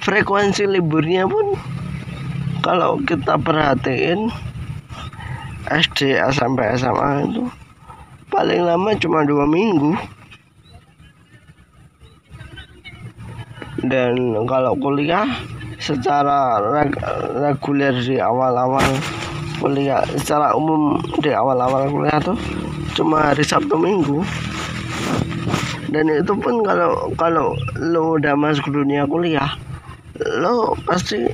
Frekuensi 0.02 0.66
liburnya 0.66 1.30
pun 1.30 1.54
kalau 2.66 2.98
kita 3.06 3.38
perhatiin 3.38 4.51
SD 5.72 6.20
sampai 6.36 6.76
SMA 6.76 7.32
itu 7.32 7.44
paling 8.28 8.64
lama 8.64 8.92
cuma 9.00 9.24
dua 9.24 9.48
minggu. 9.48 9.96
Dan 13.82 14.36
kalau 14.46 14.78
kuliah 14.78 15.26
secara 15.82 16.62
reg 16.62 16.94
reguler 17.42 17.98
di 17.98 18.22
awal-awal 18.22 18.86
kuliah 19.58 20.06
secara 20.20 20.54
umum 20.54 21.02
di 21.24 21.34
awal-awal 21.34 21.90
kuliah 21.90 22.20
tuh 22.22 22.38
cuma 22.94 23.32
hari 23.32 23.42
Sabtu 23.42 23.74
Minggu. 23.80 24.22
Dan 25.92 26.08
itu 26.08 26.32
pun 26.38 26.64
kalau 26.64 27.12
kalau 27.20 27.58
lo 27.82 28.16
udah 28.16 28.38
masuk 28.38 28.72
dunia 28.72 29.04
kuliah 29.10 29.58
lo 30.40 30.78
pasti 30.86 31.26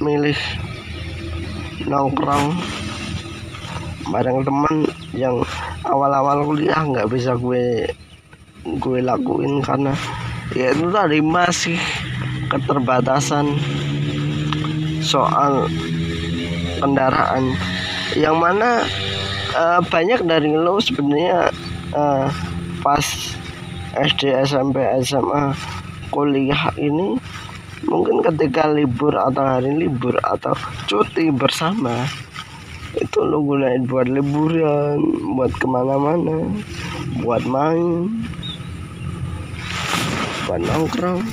milih 0.00 0.38
nongkrong 1.82 2.54
bareng 4.12 4.44
teman 4.46 4.74
yang 5.16 5.42
awal-awal 5.88 6.44
kuliah 6.46 6.78
nggak 6.84 7.10
bisa 7.10 7.34
gue 7.34 7.88
gue 8.64 8.98
lakuin 9.04 9.60
karena 9.60 9.92
ya 10.54 10.72
itu 10.72 10.88
tadi 10.92 11.18
masih 11.20 11.78
keterbatasan 12.48 13.56
soal 15.04 15.68
kendaraan. 16.80 17.52
Yang 18.16 18.36
mana 18.36 18.70
uh, 19.56 19.80
banyak 19.84 20.24
dari 20.24 20.52
lo 20.54 20.80
sebenarnya 20.80 21.50
uh, 21.92 22.28
pas 22.80 23.04
SD 23.94 24.32
SMP 24.46 24.80
SMA 25.04 25.54
kuliah 26.10 26.70
ini 26.78 27.18
mungkin 27.88 28.24
ketika 28.32 28.68
libur 28.70 29.14
atau 29.16 29.44
hari 29.44 29.72
libur 29.74 30.16
atau 30.20 30.56
cuti 30.88 31.28
bersama 31.30 32.04
itu 32.94 33.18
lo 33.26 33.42
gunain 33.42 33.84
buat 33.90 34.06
liburan 34.06 35.02
buat 35.34 35.50
ke 35.50 35.66
mana-mana 35.66 36.46
buat 37.22 37.42
main 37.46 38.10
buat 40.44 40.60
nongkrong. 40.60 41.24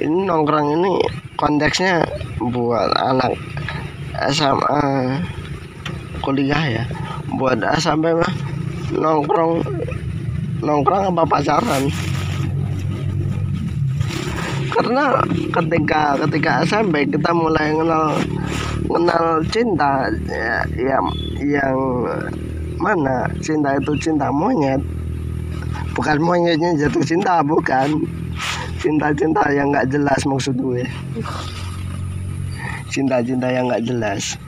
Ini 0.00 0.18
nongkrong 0.28 0.68
ini 0.76 0.92
konteksnya 1.34 2.04
buat 2.38 2.92
anak 3.00 3.32
SMA 4.30 4.84
kuliah 6.20 6.60
ya. 6.60 6.84
Buat 7.40 7.64
SMP 7.80 8.12
mah 8.12 8.32
nongkrong 8.92 9.64
nongkrong 10.60 11.02
apa 11.10 11.24
pacaran 11.24 11.88
karena 14.70 15.18
ketika 15.50 16.14
ketika 16.26 16.62
SMP 16.62 17.06
kita 17.10 17.30
mulai 17.34 17.74
kenal 17.74 18.14
kenal 18.86 19.24
cinta 19.50 20.06
ya, 20.30 20.62
yang 20.78 21.06
yang 21.42 21.76
mana? 22.80 23.28
Cinta 23.42 23.76
itu 23.76 23.92
cinta 23.98 24.30
monyet. 24.30 24.80
Bukan 25.92 26.22
monyetnya 26.22 26.86
jatuh 26.86 27.04
cinta 27.04 27.42
bukan. 27.42 28.06
Cinta-cinta 28.80 29.44
yang 29.52 29.68
nggak 29.68 29.92
jelas 29.92 30.24
maksud 30.24 30.56
gue. 30.56 30.88
Cinta-cinta 32.88 33.52
yang 33.52 33.68
nggak 33.68 33.84
jelas. 33.84 34.40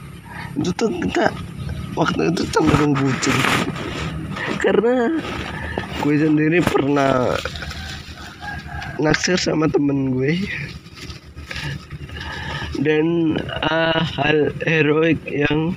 Itu 0.57 0.73
tuh 0.73 0.89
kita 0.89 1.29
waktu 1.93 2.33
itu 2.33 2.43
cenderung 2.49 2.97
bucin. 2.97 3.37
Karena 4.57 5.21
gue 6.01 6.15
sendiri 6.17 6.65
pernah 6.65 7.37
naksir 9.01 9.39
sama 9.41 9.69
temen 9.71 10.13
gue. 10.13 10.43
Dan 12.83 13.39
uh, 13.63 14.03
hal 14.03 14.51
heroik 14.67 15.21
yang 15.29 15.77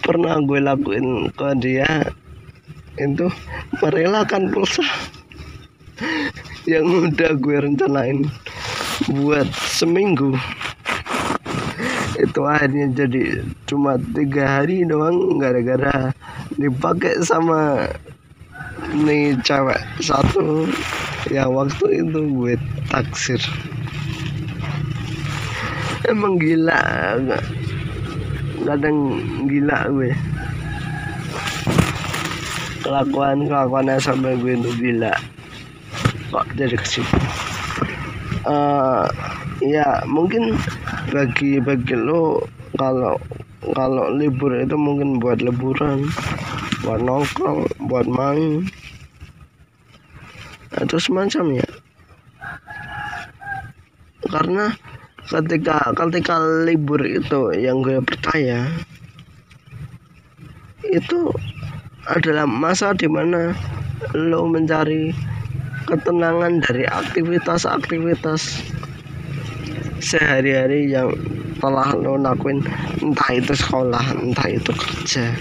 pernah 0.00 0.38
gue 0.40 0.62
lakuin 0.62 1.28
ke 1.34 1.48
dia 1.58 2.06
itu 2.96 3.28
merelakan 3.82 4.48
pulsa 4.54 4.86
yang 6.70 6.86
udah 6.86 7.36
gue 7.36 7.56
rencanain 7.60 8.24
buat 9.10 9.50
seminggu. 9.52 10.32
Itu 12.16 12.48
akhirnya 12.48 12.88
jadi 12.96 13.44
cuma 13.68 14.00
tiga 14.16 14.62
hari 14.62 14.88
doang 14.88 15.36
gara-gara 15.36 16.14
dipakai 16.56 17.20
sama 17.20 17.90
nih 18.96 19.36
cewek 19.44 19.80
satu 20.00 20.64
yang 21.32 21.50
waktu 21.54 22.06
itu 22.06 22.20
gue 22.32 22.54
taksir. 22.90 23.40
Emang 26.06 26.38
gila 26.38 26.80
kadang 28.66 28.98
gila 29.50 29.78
gue. 29.90 30.10
Kelakuan 32.86 33.50
kelakuannya 33.50 33.98
sampai 33.98 34.38
gue 34.38 34.54
itu 34.54 34.70
gila. 34.78 35.14
Kok 36.30 36.46
jadi 36.54 36.78
ke 36.78 36.86
situ 36.86 37.18
uh, 38.46 39.04
ya 39.60 40.06
mungkin 40.06 40.56
bagi 41.10 41.58
bagi 41.60 41.94
lo 41.98 42.46
kalau 42.78 43.18
kalau 43.74 44.06
libur 44.14 44.54
itu 44.54 44.78
mungkin 44.78 45.18
buat 45.18 45.42
liburan 45.42 46.06
buat 46.86 47.02
nongkrong 47.02 47.66
buat 47.90 48.06
main 48.06 48.70
atau 50.76 50.98
semacam 51.00 51.60
ya 51.64 51.68
karena 54.26 54.74
ketika 55.26 55.90
ketika 55.94 56.36
libur 56.66 57.00
itu 57.02 57.54
yang 57.56 57.82
gue 57.82 57.98
percaya 58.02 58.68
itu 60.86 61.30
adalah 62.06 62.46
masa 62.46 62.94
di 62.94 63.10
mana 63.10 63.50
lo 64.14 64.46
mencari 64.46 65.10
ketenangan 65.90 66.62
dari 66.62 66.86
aktivitas-aktivitas 66.86 68.62
sehari-hari 69.98 70.94
yang 70.94 71.10
telah 71.58 71.90
lo 71.98 72.14
lakuin. 72.14 72.62
Entah 73.02 73.30
itu 73.34 73.54
sekolah 73.54 74.04
entah 74.22 74.46
itu 74.50 74.70
kerja 74.70 75.34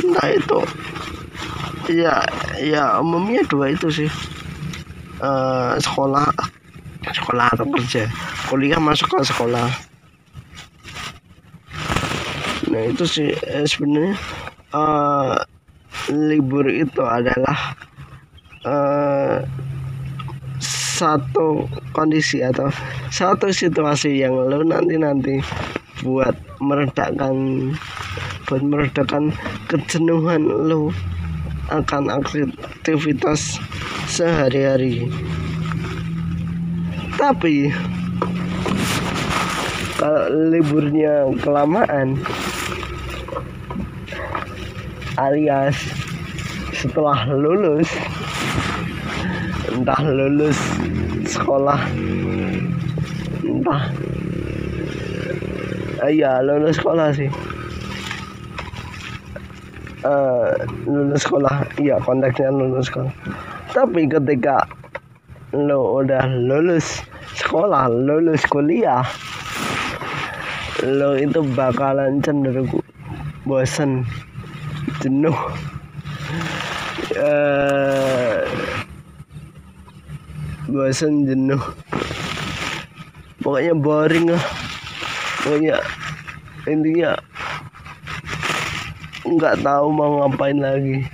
entah 0.00 0.28
itu 0.32 0.58
ya 1.90 2.22
ya 2.62 3.02
umumnya 3.02 3.42
dua 3.50 3.74
itu 3.74 3.90
sih. 3.90 4.10
Uh, 5.20 5.76
sekolah 5.76 6.30
sekolah 7.04 7.52
atau 7.52 7.66
kerja. 7.68 8.08
Kuliah 8.48 8.80
masuk 8.80 9.10
ke 9.12 9.26
sekolah. 9.26 9.68
Nah 12.70 12.82
itu 12.86 13.04
sih 13.04 13.34
eh, 13.34 13.66
sebenarnya 13.66 14.14
uh, 14.70 15.34
libur 16.08 16.70
itu 16.70 17.02
adalah 17.02 17.74
uh, 18.62 19.42
satu 21.00 21.64
kondisi 21.96 22.44
atau 22.44 22.68
satu 23.08 23.48
situasi 23.48 24.20
yang 24.20 24.36
lo 24.36 24.60
nanti 24.60 25.00
nanti 25.00 25.34
buat 26.04 26.36
meredakan 26.60 27.72
buat 28.46 28.62
meredakan 28.62 29.32
kejenuhan 29.66 30.44
lo 30.44 30.92
akan 31.70 32.10
aktivitas 32.10 33.62
sehari-hari. 34.10 35.06
Tapi 37.14 37.70
kalau 40.00 40.26
liburnya 40.50 41.28
kelamaan 41.44 42.16
alias 45.20 45.76
setelah 46.72 47.28
lulus 47.28 47.92
entah 49.68 50.00
lulus 50.00 50.56
sekolah 51.28 51.76
entah 53.44 53.92
iya 56.08 56.40
lulus 56.40 56.80
sekolah 56.80 57.12
sih 57.12 57.28
uh, 60.04 60.52
lulus 60.86 61.24
sekolah. 61.24 61.64
Iya 61.80 62.00
konteksnya 62.02 62.52
lulus 62.52 62.88
sekolah. 62.88 63.12
Tapi 63.72 64.06
ketika 64.10 64.66
lo 65.50 66.02
udah 66.02 66.26
lulus 66.30 67.02
sekolah 67.34 67.90
lulus 67.90 68.46
kuliah 68.46 69.02
lo 70.86 71.18
itu 71.18 71.42
bakalan 71.52 72.22
cenderung 72.24 72.70
bosan 73.44 74.06
jenuh. 75.04 75.36
Uh, 77.20 78.46
bosan 80.70 81.28
jenuh. 81.28 81.60
Pokoknya 83.40 83.74
boring 83.76 84.32
lah. 84.32 84.44
Pokoknya 85.44 85.76
intinya 86.68 87.16
nggak 89.36 89.62
tahu 89.62 89.86
mau 89.94 90.26
ngapain 90.26 90.58
lagi. 90.58 91.06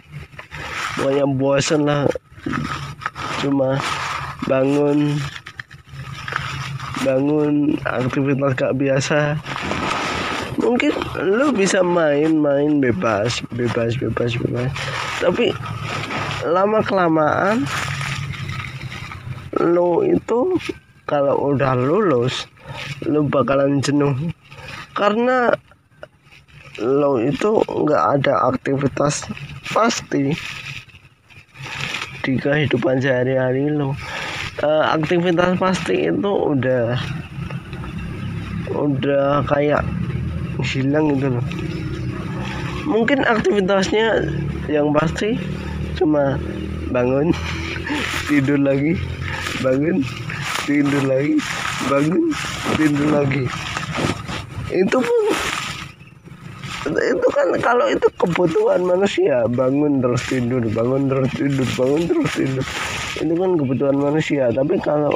Pokoknya 0.96 1.26
bosan 1.28 1.84
lah. 1.84 2.08
Cuma 3.44 3.76
bangun 4.48 5.20
bangun 7.04 7.76
aktivitas 7.84 8.56
gak 8.56 8.76
biasa. 8.80 9.36
Mungkin 10.56 10.92
lu 11.20 11.52
bisa 11.52 11.84
main-main 11.84 12.80
bebas 12.80 13.44
bebas 13.52 13.94
bebas 14.00 14.34
bebas. 14.40 14.72
Tapi 15.20 15.52
lama 16.48 16.80
kelamaan 16.80 17.68
lu 19.60 20.04
itu 20.04 20.56
kalau 21.06 21.54
udah 21.54 21.76
lulus 21.76 22.48
lu 23.04 23.28
bakalan 23.28 23.78
jenuh. 23.84 24.16
Karena 24.96 25.52
lo 26.76 27.16
itu 27.16 27.64
nggak 27.64 28.04
ada 28.20 28.52
aktivitas 28.52 29.24
pasti 29.72 30.36
di 32.20 32.32
kehidupan 32.36 33.00
sehari-hari 33.00 33.72
lo. 33.72 33.96
Uh, 34.60 34.84
aktivitas 34.92 35.56
pasti 35.56 36.08
itu 36.08 36.32
udah 36.32 36.96
udah 38.76 39.44
kayak 39.48 39.84
hilang 40.60 41.16
gitu 41.16 41.32
loh. 41.32 41.46
Mungkin 42.84 43.24
aktivitasnya 43.24 44.28
yang 44.68 44.92
pasti 44.92 45.40
cuma 45.96 46.36
bangun 46.92 47.32
tidur 48.28 48.60
lagi 48.60 49.00
bangun 49.64 50.04
tidur 50.68 51.04
lagi 51.08 51.40
bangun 51.88 52.32
tidur 52.76 53.08
lagi. 53.16 53.44
Itu 54.74 54.98
pun 55.00 55.22
itu 56.94 57.28
kan 57.34 57.48
kalau 57.58 57.86
itu 57.90 58.06
kebutuhan 58.20 58.82
manusia. 58.86 59.46
Bangun 59.50 59.98
terus 59.98 60.22
tidur 60.30 60.62
bangun 60.70 61.10
terus 61.10 61.30
tidur 61.34 61.68
bangun 61.74 62.02
terus 62.06 62.30
tidur. 62.36 62.64
Itu 63.18 63.34
kan 63.34 63.50
kebutuhan 63.58 63.96
manusia. 63.98 64.50
Tapi 64.54 64.78
kalau 64.78 65.10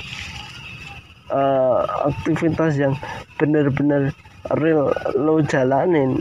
uh, 1.30 1.80
aktivitas 2.10 2.76
yang 2.76 2.94
benar-benar 3.38 4.10
real 4.58 4.90
lo 5.14 5.38
jalanin 5.46 6.18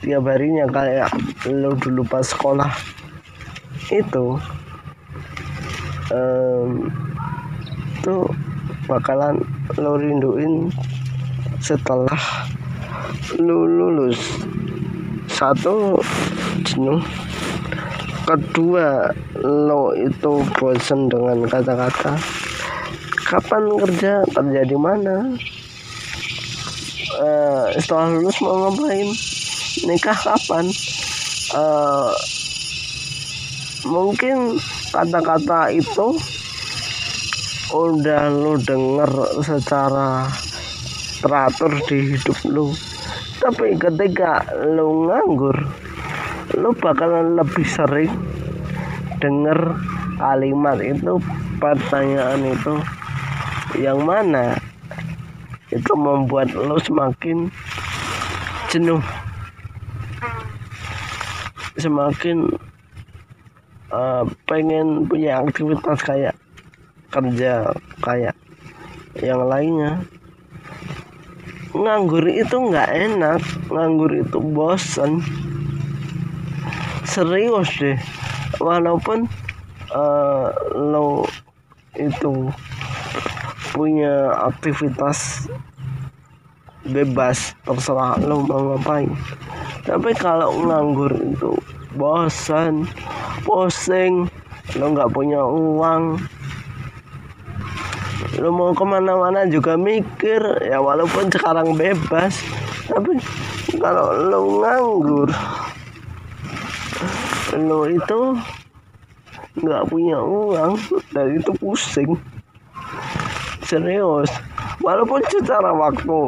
tiap 0.00 0.28
harinya 0.28 0.68
kayak 0.70 1.10
lo 1.48 1.74
dulu 1.76 2.04
pas 2.06 2.24
sekolah 2.24 2.70
itu 3.90 4.38
um, 6.14 6.86
itu 7.98 8.16
bakalan 8.86 9.42
lo 9.80 9.98
rinduin 9.98 10.70
setelah 11.58 12.18
lu 13.38 13.66
lulus. 13.66 14.18
Satu 15.30 16.00
jenuh. 16.64 17.02
Kedua 18.26 19.06
lo 19.42 19.94
itu 19.94 20.42
bosan 20.58 21.06
dengan 21.06 21.46
kata-kata. 21.46 22.18
Kapan 23.26 23.62
kerja? 23.86 24.22
Kerja 24.30 24.60
di 24.66 24.78
mana? 24.78 25.34
Uh, 27.16 27.70
setelah 27.78 28.18
lulus 28.18 28.38
mau 28.42 28.66
ngapain? 28.66 29.08
Nikah 29.86 30.18
kapan? 30.18 30.66
Uh, 31.54 32.10
mungkin 33.86 34.58
kata-kata 34.90 35.70
itu 35.70 36.18
udah 37.74 38.30
lo 38.30 38.54
denger 38.58 39.10
secara 39.42 40.30
teratur 41.18 41.72
di 41.90 42.14
hidup 42.14 42.38
lo 42.46 42.70
tapi 43.36 43.76
ketika 43.76 44.44
lo 44.72 45.08
nganggur 45.08 45.56
lo 46.56 46.70
bakalan 46.78 47.36
lebih 47.36 47.66
sering 47.68 48.12
denger 49.20 49.76
kalimat 50.16 50.80
itu 50.80 51.20
pertanyaan 51.60 52.40
itu 52.46 52.74
yang 53.76 54.00
mana? 54.06 54.56
Itu 55.68 55.92
membuat 55.98 56.54
lo 56.54 56.78
semakin 56.80 57.50
jenuh. 58.72 59.02
Semakin 61.76 62.56
uh, 63.92 64.24
pengen 64.48 65.04
punya 65.10 65.44
aktivitas 65.44 66.00
kayak 66.00 66.34
kerja 67.12 67.68
kayak 68.00 68.36
yang 69.20 69.44
lainnya 69.44 70.00
nganggur 71.76 72.24
itu 72.24 72.56
nggak 72.56 72.88
enak 72.88 73.42
nganggur 73.68 74.12
itu 74.12 74.38
bosan 74.40 75.20
serius 77.04 77.70
deh 77.78 77.98
walaupun 78.58 79.28
uh, 79.92 80.50
lo 80.74 81.28
itu 81.96 82.50
punya 83.72 84.32
aktivitas 84.48 85.48
bebas 86.86 87.52
terserah 87.66 88.16
lo 88.22 88.46
mau 88.46 88.76
ngapain. 88.76 89.10
Tapi 89.86 90.10
kalau 90.16 90.54
nganggur 90.66 91.12
itu 91.14 91.52
bosan 91.98 92.86
pusing 93.42 94.30
lo 94.78 94.86
nggak 94.92 95.12
punya 95.14 95.40
uang 95.42 96.20
lo 98.36 98.52
mau 98.52 98.72
ke 98.76 98.84
mana-mana 98.84 99.48
juga 99.48 99.76
mikir. 99.76 100.40
Ya 100.64 100.80
walaupun 100.80 101.32
sekarang 101.32 101.76
bebas 101.76 102.40
tapi 102.86 103.18
kalau 103.80 104.14
lo 104.14 104.40
nganggur 104.62 105.30
lo 107.56 107.88
itu 107.88 108.20
nggak 109.56 109.84
punya 109.88 110.20
uang 110.20 110.76
dan 111.16 111.26
itu 111.32 111.50
pusing. 111.56 112.12
Serius. 113.64 114.30
Walaupun 114.84 115.24
secara 115.26 115.72
waktu 115.74 116.18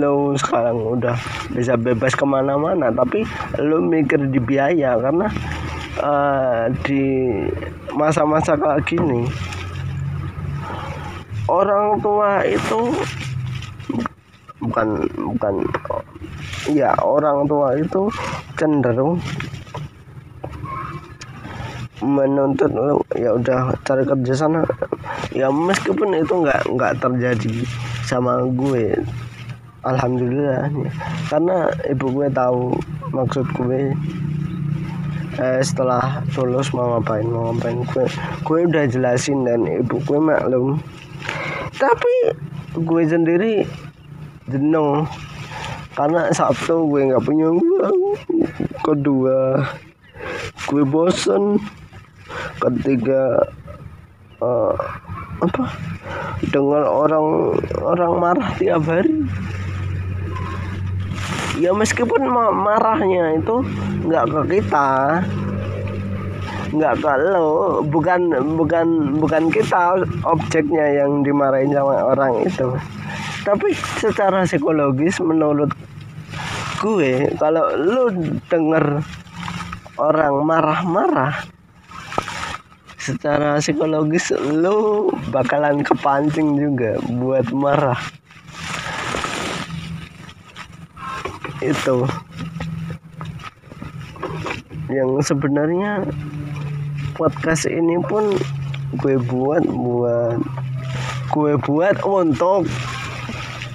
lo 0.00 0.34
sekarang 0.34 0.98
udah 0.98 1.14
bisa 1.52 1.78
bebas 1.78 2.16
ke 2.16 2.24
mana-mana 2.26 2.90
tapi 2.90 3.22
lo 3.60 3.78
mikir 3.84 4.18
di 4.32 4.40
biaya 4.40 4.98
karena 4.98 5.28
uh, 6.02 6.66
di 6.82 7.30
masa-masa 7.94 8.58
kayak 8.58 8.82
gini 8.88 9.28
orang 11.48 12.00
tua 12.00 12.40
itu 12.48 12.80
bukan 14.64 15.04
bukan 15.20 15.54
ya 16.72 16.96
orang 17.04 17.44
tua 17.44 17.76
itu 17.76 18.08
cenderung 18.56 19.20
menuntut 22.04 22.72
lo 22.72 23.00
ya 23.16 23.36
udah 23.36 23.76
cari 23.84 24.04
kerja 24.04 24.34
sana 24.36 24.60
ya 25.32 25.48
meskipun 25.48 26.16
itu 26.16 26.32
nggak 26.44 26.68
nggak 26.76 27.00
terjadi 27.00 27.64
sama 28.04 28.44
gue 28.52 28.96
alhamdulillah 29.84 30.68
ya. 30.68 30.90
karena 31.32 31.56
ibu 31.88 32.06
gue 32.12 32.28
tahu 32.32 32.76
maksud 33.12 33.46
gue 33.56 33.92
eh, 35.40 35.60
setelah 35.64 36.24
lulus 36.36 36.72
mau 36.76 36.96
ngapain 36.96 37.24
mau 37.24 37.52
ngapain 37.52 37.78
gue 37.88 38.04
gue 38.44 38.58
udah 38.68 38.84
jelasin 38.88 39.44
dan 39.48 39.64
ibu 39.64 39.96
gue 40.04 40.18
maklum 40.20 40.80
tapi 41.84 42.14
gue 42.80 43.02
sendiri 43.04 43.54
jenuh 44.48 45.04
karena 45.92 46.32
satu 46.32 46.88
gue 46.88 47.12
nggak 47.12 47.24
punya 47.28 47.52
uang. 47.52 48.00
Kedua 48.80 49.60
gue 50.72 50.82
bosen. 50.88 51.60
Ketiga 52.56 53.36
uh, 54.40 54.74
apa? 55.44 55.64
Dengan 56.48 56.88
orang 56.88 57.26
orang 57.84 58.12
marah 58.16 58.50
tiap 58.56 58.88
hari. 58.88 59.28
Ya 61.60 61.70
meskipun 61.70 62.24
marahnya 62.64 63.38
itu 63.38 63.60
nggak 64.08 64.24
ke 64.26 64.40
kita 64.58 65.22
nggak 66.74 67.00
lo 67.30 67.80
bukan 67.86 68.34
bukan 68.58 69.18
bukan 69.22 69.44
kita 69.48 70.02
objeknya 70.26 71.04
yang 71.04 71.22
dimarahin 71.22 71.70
sama 71.70 72.14
orang 72.14 72.42
itu. 72.42 72.74
Tapi 73.46 73.76
secara 74.02 74.42
psikologis 74.48 75.22
menurut 75.22 75.70
gue 76.82 77.30
kalau 77.38 77.64
lo 77.78 78.10
denger 78.50 79.00
orang 79.96 80.34
marah-marah 80.42 81.54
secara 83.04 83.60
psikologis 83.60 84.32
lu 84.32 85.12
bakalan 85.28 85.84
kepancing 85.84 86.56
juga 86.56 86.96
buat 87.12 87.44
marah. 87.52 88.00
Itu. 91.60 92.08
Yang 94.88 95.32
sebenarnya 95.32 96.00
podcast 97.14 97.70
ini 97.70 97.98
pun 98.04 98.34
gue 98.98 99.16
buat 99.18 99.64
buat 99.64 100.38
gue 101.30 101.52
buat 101.62 101.96
untuk 102.02 102.66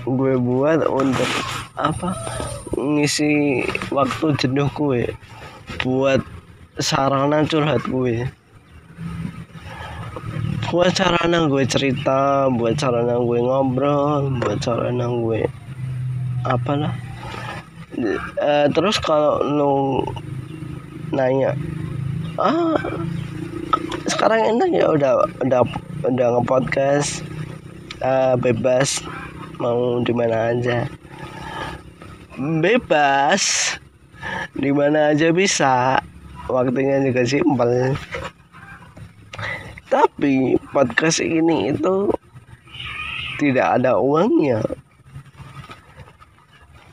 gue 0.04 0.34
buat 0.40 0.84
untuk 0.88 1.32
apa? 1.80 2.16
Ngisi 2.76 3.64
waktu 3.92 4.36
jenuh 4.40 4.70
gue 4.76 5.16
buat 5.84 6.22
sarana 6.80 7.44
curhat 7.48 7.84
gue. 7.88 8.28
Buat 10.70 10.94
sarana 10.94 11.50
gue 11.50 11.64
cerita 11.66 12.46
buat 12.54 12.78
sarana 12.78 13.18
gue 13.18 13.40
ngobrol 13.42 14.38
buat 14.38 14.62
sarana 14.62 15.10
gue 15.10 15.48
apalah 16.46 16.96
uh, 18.40 18.68
terus 18.72 18.98
kalau 19.02 19.44
lo 19.44 19.74
nanya 21.12 21.58
ah 22.40 22.78
sekarang 24.10 24.58
enak 24.58 24.70
ya 24.74 24.90
udah 24.90 25.14
udah 25.46 25.62
udah 26.06 26.28
ngepodcast. 26.38 27.22
Uh, 28.02 28.34
bebas. 28.40 29.04
Mau 29.62 30.02
di 30.02 30.14
mana 30.16 30.56
aja. 30.56 30.90
Bebas. 32.38 33.76
Di 34.58 34.72
mana 34.74 35.14
aja 35.14 35.30
bisa. 35.30 36.02
Waktunya 36.50 37.06
juga 37.06 37.22
simpel. 37.24 37.94
Tapi 39.90 40.58
podcast 40.74 41.22
ini 41.22 41.74
itu 41.74 42.10
tidak 43.38 43.82
ada 43.82 43.98
uangnya. 43.98 44.62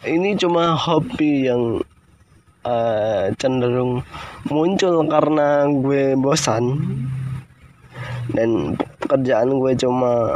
Ini 0.07 0.39
cuma 0.39 0.79
hobi 0.79 1.51
yang 1.51 1.83
uh, 2.67 3.31
cenderung 3.39 4.03
muncul 4.51 5.07
karena 5.07 5.71
gue 5.71 6.19
bosan. 6.19 6.83
Dan 8.35 8.75
pekerjaan 8.99 9.55
gue 9.63 9.73
cuma 9.79 10.35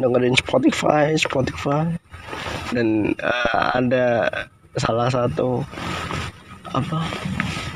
dengerin 0.00 0.34
Spotify 0.34 1.12
Spotify. 1.14 1.92
Dan 2.72 3.12
uh, 3.20 3.76
ada 3.76 4.26
salah 4.80 5.12
satu 5.12 5.60
apa 6.72 7.04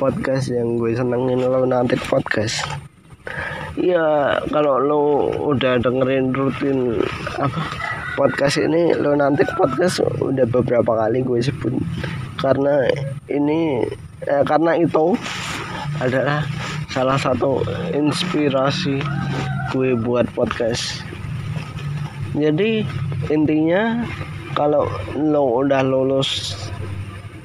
podcast 0.00 0.48
yang 0.48 0.80
gue 0.80 0.96
senengin 0.96 1.44
lo 1.44 1.68
nanti 1.68 2.00
podcast. 2.08 2.64
Iya, 3.76 4.40
kalau 4.48 4.80
lo 4.80 5.00
udah 5.52 5.76
dengerin 5.76 6.32
rutin 6.32 6.96
apa 7.36 7.60
podcast 8.16 8.56
ini 8.56 8.96
lo 8.96 9.12
nanti 9.12 9.44
podcast 9.52 10.00
udah 10.24 10.48
beberapa 10.48 10.96
kali 10.96 11.20
gue 11.20 11.40
sebut. 11.44 11.76
Karena 12.40 12.88
ini 13.30 13.84
eh, 14.26 14.42
karena 14.46 14.78
itu 14.78 15.14
adalah 15.98 16.44
salah 16.92 17.18
satu 17.18 17.60
inspirasi 17.92 19.00
gue 19.74 19.92
buat 19.98 20.24
podcast. 20.32 21.02
Jadi 22.36 22.84
intinya 23.32 24.04
kalau 24.56 24.88
lo 25.16 25.64
udah 25.64 25.84
lulus 25.84 26.56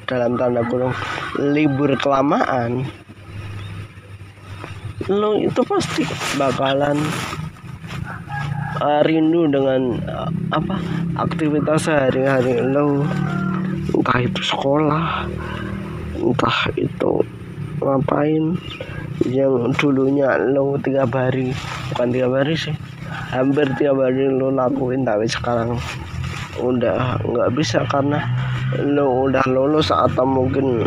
dalam 0.08 0.36
tanda 0.36 0.64
kurung 0.68 0.92
libur 1.40 1.92
kelamaan 2.00 2.84
lo 5.10 5.34
itu 5.34 5.60
pasti 5.66 6.06
bakalan 6.38 6.94
uh, 8.78 9.00
rindu 9.02 9.50
dengan 9.50 9.98
uh, 10.06 10.30
apa 10.54 10.78
aktivitas 11.18 11.90
sehari-hari 11.90 12.62
lo 12.62 13.02
entah 13.92 14.20
itu 14.22 14.40
sekolah 14.40 15.26
entah 16.22 16.70
itu 16.78 17.26
ngapain. 17.82 18.54
Yang 19.22 19.78
dulunya 19.78 20.34
lo 20.38 20.74
tiga 20.82 21.06
hari 21.06 21.54
bukan 21.92 22.08
tiga 22.10 22.28
hari 22.30 22.54
sih. 22.54 22.74
Hampir 23.34 23.68
tiap 23.78 23.98
hari 23.98 24.30
lo 24.30 24.50
lakuin 24.50 25.02
tapi 25.02 25.26
sekarang 25.26 25.78
udah 26.58 27.20
nggak 27.22 27.50
bisa 27.54 27.84
karena 27.88 28.22
lo 28.82 29.28
udah 29.28 29.44
lulus 29.48 29.92
atau 29.92 30.24
mungkin 30.24 30.84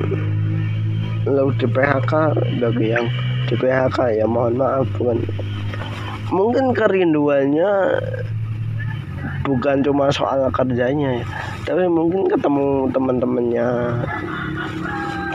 lo 1.25 1.49
di 1.55 1.67
PHK 1.69 2.13
bagi 2.59 2.87
yang 2.93 3.07
di 3.45 3.55
PHK 3.57 3.97
ya 4.19 4.25
mohon 4.25 4.57
maaf 4.57 4.87
bukan. 4.97 5.21
Mungkin 6.33 6.73
kerinduannya 6.73 7.69
bukan 9.45 9.85
cuma 9.85 10.09
soal 10.09 10.49
kerjanya 10.49 11.21
ya. 11.21 11.25
Tapi 11.65 11.85
mungkin 11.89 12.25
ketemu 12.29 12.89
teman-temannya 12.93 13.67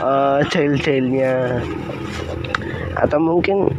uh, 0.01 0.41
jail-jailnya. 0.49 1.61
Atau 2.97 3.21
mungkin 3.21 3.71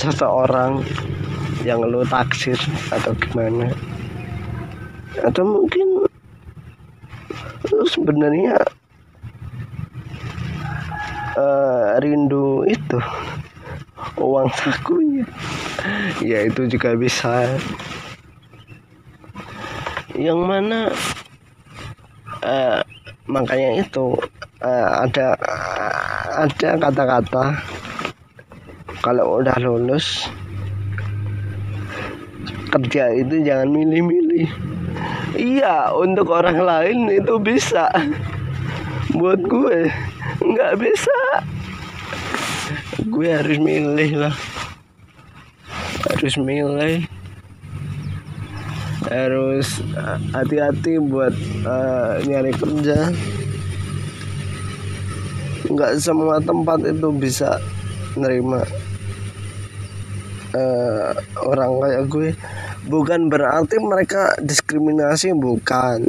seseorang 0.00 0.80
yang 1.66 1.82
lo 1.82 2.06
taksir 2.06 2.56
atau 2.94 3.12
gimana. 3.18 3.74
Atau 5.20 5.42
mungkin 5.44 6.06
lo 7.66 7.84
sebenarnya 7.90 8.56
uh, 11.34 11.98
rindu 11.98 12.62
itu 12.70 12.98
uang 14.16 14.48
sakunya 14.54 15.26
ya. 16.22 16.46
Itu 16.46 16.70
juga 16.70 16.94
bisa. 16.94 17.50
Yang 20.16 20.40
mana 20.40 20.80
uh, 22.40 22.80
makanya 23.28 23.84
itu 23.84 24.16
uh, 24.62 25.04
ada 25.04 25.36
ada 26.36 26.70
kata-kata. 26.80 27.44
Kalau 29.04 29.38
udah 29.42 29.56
lulus 29.60 30.26
kerja 32.72 33.12
itu 33.14 33.44
jangan 33.44 33.70
milih-milih. 33.70 34.48
Iya 35.36 35.92
untuk 35.92 36.32
orang 36.32 36.58
lain 36.60 36.98
itu 37.12 37.36
bisa. 37.40 37.92
Buat 39.12 39.40
gue 39.44 39.88
nggak 40.42 40.74
bisa. 40.80 41.20
Gue 43.06 43.32
harus 43.32 43.58
milih 43.60 44.26
lah. 44.26 44.34
Harus 46.10 46.34
milih. 46.40 47.06
Harus 49.06 49.78
eh, 49.94 50.18
hati-hati 50.34 50.98
buat 50.98 51.30
uh, 51.62 52.18
nyari 52.26 52.50
kerja 52.58 53.14
nggak 55.66 55.98
semua 55.98 56.38
tempat 56.38 56.82
itu 56.86 57.08
bisa 57.14 57.58
nerima 58.16 58.62
uh, 60.56 61.10
orang 61.42 61.72
kayak 61.82 62.02
gue. 62.08 62.30
Bukan 62.86 63.26
berarti 63.26 63.76
mereka 63.82 64.38
diskriminasi 64.38 65.34
bukan. 65.34 66.06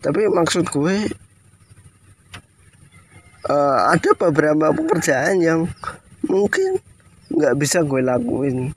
Tapi 0.00 0.30
maksud 0.30 0.70
gue 0.70 0.96
uh, 3.50 3.78
ada 3.90 4.10
beberapa 4.14 4.70
pekerjaan 4.70 5.42
yang 5.42 5.60
mungkin 6.30 6.78
nggak 7.34 7.54
bisa 7.58 7.82
gue 7.82 8.00
lakuin. 8.00 8.70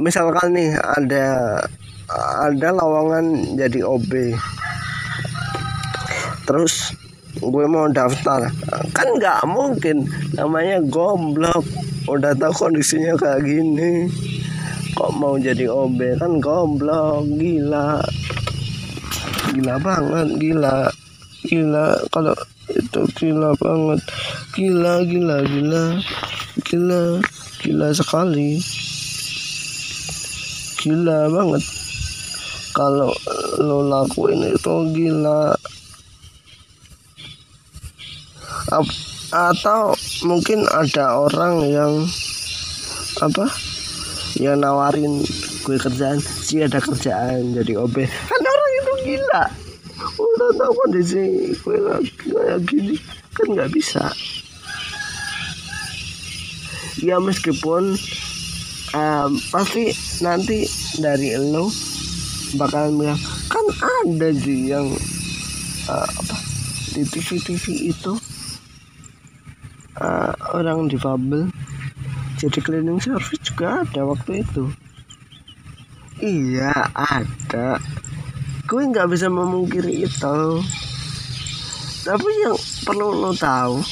Misalkan 0.00 0.56
nih 0.56 0.72
ada 0.80 1.60
ada 2.42 2.68
lowongan 2.74 3.56
jadi 3.56 3.86
OB 3.86 4.36
terus 6.42 6.92
gue 7.40 7.64
mau 7.64 7.88
daftar. 7.88 8.52
Kan 8.92 9.08
nggak 9.16 9.40
mungkin. 9.48 10.04
Namanya 10.36 10.84
goblok. 10.84 11.64
Udah 12.10 12.36
tahu 12.36 12.52
kondisinya 12.52 13.16
kayak 13.16 13.46
gini. 13.46 14.10
Kok 14.92 15.12
mau 15.16 15.40
jadi 15.40 15.70
OB? 15.70 16.20
Kan 16.20 16.42
goblok. 16.42 17.24
Gila. 17.40 18.02
Gila 19.56 19.74
banget. 19.80 20.28
Gila. 20.36 20.76
Gila. 21.48 21.86
Kalau 22.12 22.34
itu 22.68 23.00
gila 23.16 23.56
banget. 23.56 24.00
Gila 24.52 24.92
gila 25.08 25.36
gila. 25.48 25.84
Gila. 26.68 27.02
Gila 27.64 27.88
sekali. 27.96 28.60
Gila 30.84 31.32
banget. 31.32 31.64
Kalau 32.72 33.12
lo 33.60 33.84
lakuin 33.84 34.48
itu 34.48 34.74
gila 34.96 35.52
atau 39.32 39.96
mungkin 40.24 40.64
ada 40.72 41.16
orang 41.16 41.64
yang 41.64 41.92
apa 43.20 43.48
yang 44.40 44.60
nawarin 44.60 45.20
gue 45.62 45.76
kerjaan 45.76 46.18
sih 46.18 46.64
ada 46.64 46.80
kerjaan 46.80 47.52
jadi 47.52 47.78
OB 47.78 47.96
kan 48.02 48.40
orang 48.40 48.70
itu 48.80 48.92
gila. 49.12 49.44
Udah 50.18 50.50
tahu 50.58 50.72
kondisi 50.84 51.54
gue 51.54 51.78
kayak 52.26 52.60
gini. 52.66 52.96
Kan 53.32 53.46
nggak 53.54 53.70
bisa. 53.70 54.10
Ya 57.02 57.18
meskipun 57.18 57.98
um, 58.94 59.30
pasti 59.50 59.90
nanti 60.22 60.66
dari 61.02 61.34
lo 61.38 61.70
bakalan 62.56 63.00
bilang 63.00 63.20
kan 63.48 63.66
ada 64.04 64.28
sih 64.36 64.70
yang 64.70 64.86
uh, 65.88 66.08
apa 66.08 66.36
di 66.92 67.02
TV 67.08 67.40
TV 67.40 67.64
itu 67.90 68.12
orang 70.52 70.86
difabel. 70.86 71.48
Jadi 72.38 72.58
cleaning 72.60 73.00
service 73.00 73.40
juga 73.42 73.82
ada 73.84 74.02
waktu 74.04 74.44
itu. 74.44 74.68
Iya 76.22 76.92
ada. 76.94 77.80
Gue 78.68 78.86
nggak 78.88 79.10
bisa 79.10 79.26
memungkiri 79.26 80.06
itu. 80.06 80.38
Tapi 82.02 82.30
yang 82.42 82.58
perlu 82.86 83.14
lo 83.14 83.32
tahu 83.34 83.82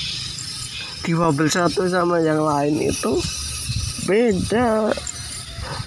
di 1.07 1.13
mobil 1.15 1.47
satu 1.47 1.87
sama 1.87 2.21
yang 2.23 2.43
lain 2.43 2.91
itu 2.91 3.19
beda. 4.07 4.91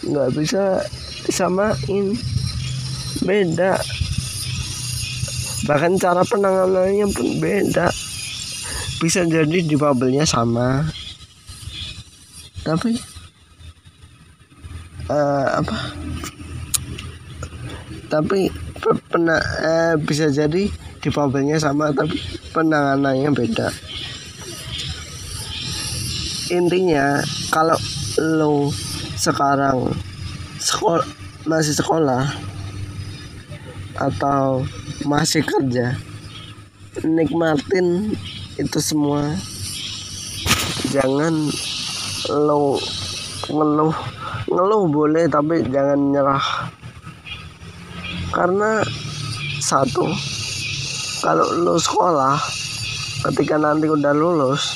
Nggak 0.03 0.29
bisa 0.35 0.83
disamain. 1.27 2.15
Beda. 3.23 3.79
Bahkan 5.63 5.95
cara 5.95 6.27
penanganannya 6.27 7.07
pun 7.11 7.27
beda 7.39 8.02
bisa 9.03 9.27
jadi 9.27 9.59
di 9.59 9.75
bubble-nya 9.75 10.23
sama. 10.23 10.87
Tapi 12.63 12.95
uh, 15.11 15.59
apa? 15.59 15.77
Tapi 18.07 18.47
pena, 19.11 19.35
eh, 19.59 19.93
bisa 19.99 20.31
jadi 20.31 20.71
di 21.03 21.09
pabelnya 21.11 21.59
sama 21.59 21.91
tapi 21.91 22.15
penanganannya 22.55 23.27
beda. 23.35 23.67
Intinya 26.55 27.19
kalau 27.51 27.75
lo 28.23 28.71
sekarang 29.19 29.91
sekolah 30.63 31.03
masih 31.43 31.75
sekolah 31.75 32.23
atau 33.99 34.63
masih 35.03 35.43
kerja 35.43 35.99
nikmatin 37.03 38.15
itu 38.61 38.77
semua 38.77 39.33
jangan 40.93 41.49
lo 42.29 42.77
ngeluh. 43.49 43.95
Ngeluh 44.45 44.83
boleh 44.93 45.25
tapi 45.25 45.65
jangan 45.73 46.13
nyerah. 46.13 46.45
Karena 48.29 48.81
satu 49.57 50.05
kalau 51.23 51.47
lo 51.65 51.75
sekolah 51.79 52.37
ketika 53.31 53.55
nanti 53.57 53.87
udah 53.89 54.11
lulus 54.13 54.75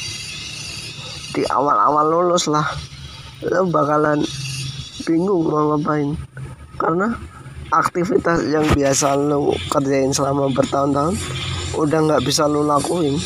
di 1.35 1.43
awal-awal 1.51 2.07
lulus 2.07 2.47
lah 2.49 2.65
lo 3.45 3.69
bakalan 3.69 4.25
bingung 5.05 5.45
mau 5.45 5.77
ngapain. 5.77 6.17
Karena 6.81 7.13
aktivitas 7.69 8.41
yang 8.49 8.65
biasa 8.73 9.13
lo 9.21 9.53
kerjain 9.69 10.09
selama 10.09 10.49
bertahun-tahun 10.49 11.13
udah 11.77 11.99
nggak 12.09 12.25
bisa 12.25 12.49
lo 12.49 12.65
lakuin 12.65 13.19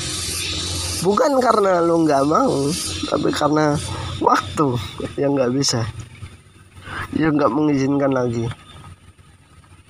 bukan 1.01 1.37
karena 1.41 1.81
lo 1.81 2.01
nggak 2.01 2.23
mau 2.25 2.69
tapi 3.09 3.29
karena 3.33 3.77
waktu 4.21 4.77
yang 5.17 5.37
nggak 5.37 5.53
bisa. 5.53 5.81
Yang 7.17 7.41
nggak 7.41 7.53
mengizinkan 7.53 8.11
lagi. 8.13 8.45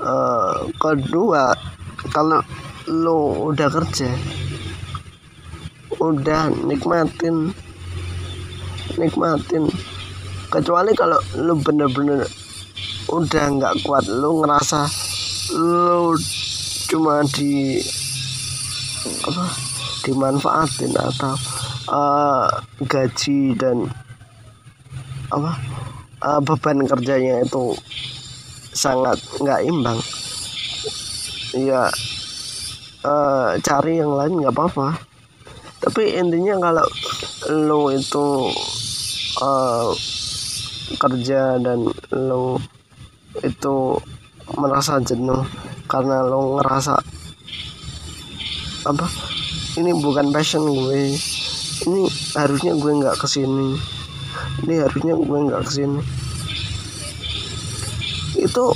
Uh, 0.02 0.66
kedua 0.82 1.54
kalau 2.10 2.42
lo 2.90 3.54
udah 3.54 3.70
kerja 3.70 4.10
udah 6.02 6.50
nikmatin 6.66 7.54
nikmatin. 8.98 9.70
Kecuali 10.52 10.92
kalau 10.98 11.22
lu 11.40 11.56
bener-bener 11.62 12.28
udah 13.12 13.46
nggak 13.60 13.76
kuat 13.84 14.06
lu 14.08 14.44
ngerasa 14.44 14.88
lu 15.58 16.16
cuma 16.88 17.24
di 17.28 17.80
apa 19.26 19.71
dimanfaatin 20.02 20.94
atau 20.98 21.34
uh, 21.90 22.48
gaji 22.86 23.54
dan 23.58 23.86
apa 25.32 25.52
uh, 26.26 26.40
beban 26.44 26.84
kerjanya 26.86 27.42
itu 27.46 27.74
sangat 28.72 29.18
nggak 29.40 29.62
imbang. 29.66 30.00
Ya 31.56 31.88
uh, 33.06 33.58
cari 33.60 34.00
yang 34.00 34.14
lain 34.16 34.42
nggak 34.42 34.56
apa-apa. 34.56 34.98
Tapi 35.82 36.14
intinya 36.14 36.62
kalau 36.62 36.86
lo 37.50 37.90
itu 37.90 38.28
uh, 39.42 39.90
kerja 41.02 41.58
dan 41.58 41.90
lo 42.14 42.62
itu 43.42 43.98
merasa 44.60 45.00
jenuh 45.02 45.42
karena 45.88 46.22
lo 46.28 46.60
ngerasa 46.60 46.96
apa 48.82 49.31
ini 49.80 49.92
bukan 49.96 50.36
passion 50.36 50.68
gue. 50.68 51.16
Ini 51.88 52.02
harusnya 52.36 52.76
gue 52.76 52.92
nggak 52.92 53.16
ke 53.16 53.28
sini. 53.28 53.80
Ini 54.68 54.76
harusnya 54.84 55.16
gue 55.16 55.40
nggak 55.48 55.64
ke 55.64 55.72
sini. 55.72 56.02
Itu 58.36 58.76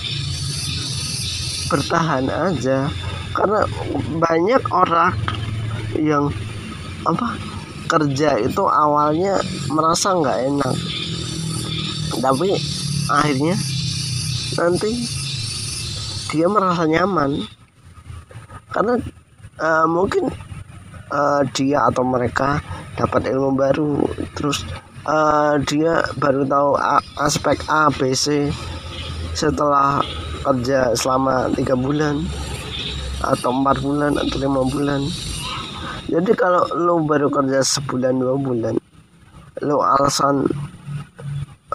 bertahan 1.67 2.31
aja. 2.31 2.87
Karena 3.35 3.67
banyak 4.23 4.63
orang 4.71 5.15
yang 5.99 6.31
apa 7.03 7.35
kerja 7.91 8.39
itu 8.39 8.63
awalnya 8.63 9.43
merasa 9.67 10.15
nggak 10.15 10.39
enak. 10.47 10.75
Tapi 12.23 12.55
akhirnya 13.11 13.55
nanti 14.55 14.91
dia 16.31 16.47
merasa 16.47 16.87
nyaman. 16.87 17.43
Karena 18.71 18.95
uh, 19.59 19.87
mungkin 19.87 20.31
uh, 21.11 21.41
dia 21.53 21.85
atau 21.85 22.05
mereka 22.05 22.61
dapat 22.95 23.27
ilmu 23.29 23.57
baru. 23.57 24.05
Terus 24.37 24.63
uh, 25.05 25.59
dia 25.65 26.01
baru 26.15 26.47
tahu 26.47 26.71
aspek 27.19 27.59
A 27.67 27.91
B 27.91 28.15
C 28.15 28.49
setelah 29.35 29.99
kerja 30.45 30.95
selama 30.95 31.51
tiga 31.57 31.75
bulan 31.75 32.23
atau 33.25 33.49
empat 33.49 33.81
bulan 33.81 34.13
atau 34.15 34.37
lima 34.37 34.61
bulan. 34.63 35.01
Jadi 36.05 36.31
kalau 36.37 36.63
lo 36.77 37.01
baru 37.01 37.33
kerja 37.33 37.65
sebulan 37.65 38.13
dua 38.21 38.37
bulan 38.37 38.77
lo 39.63 39.81
alasan 39.81 40.45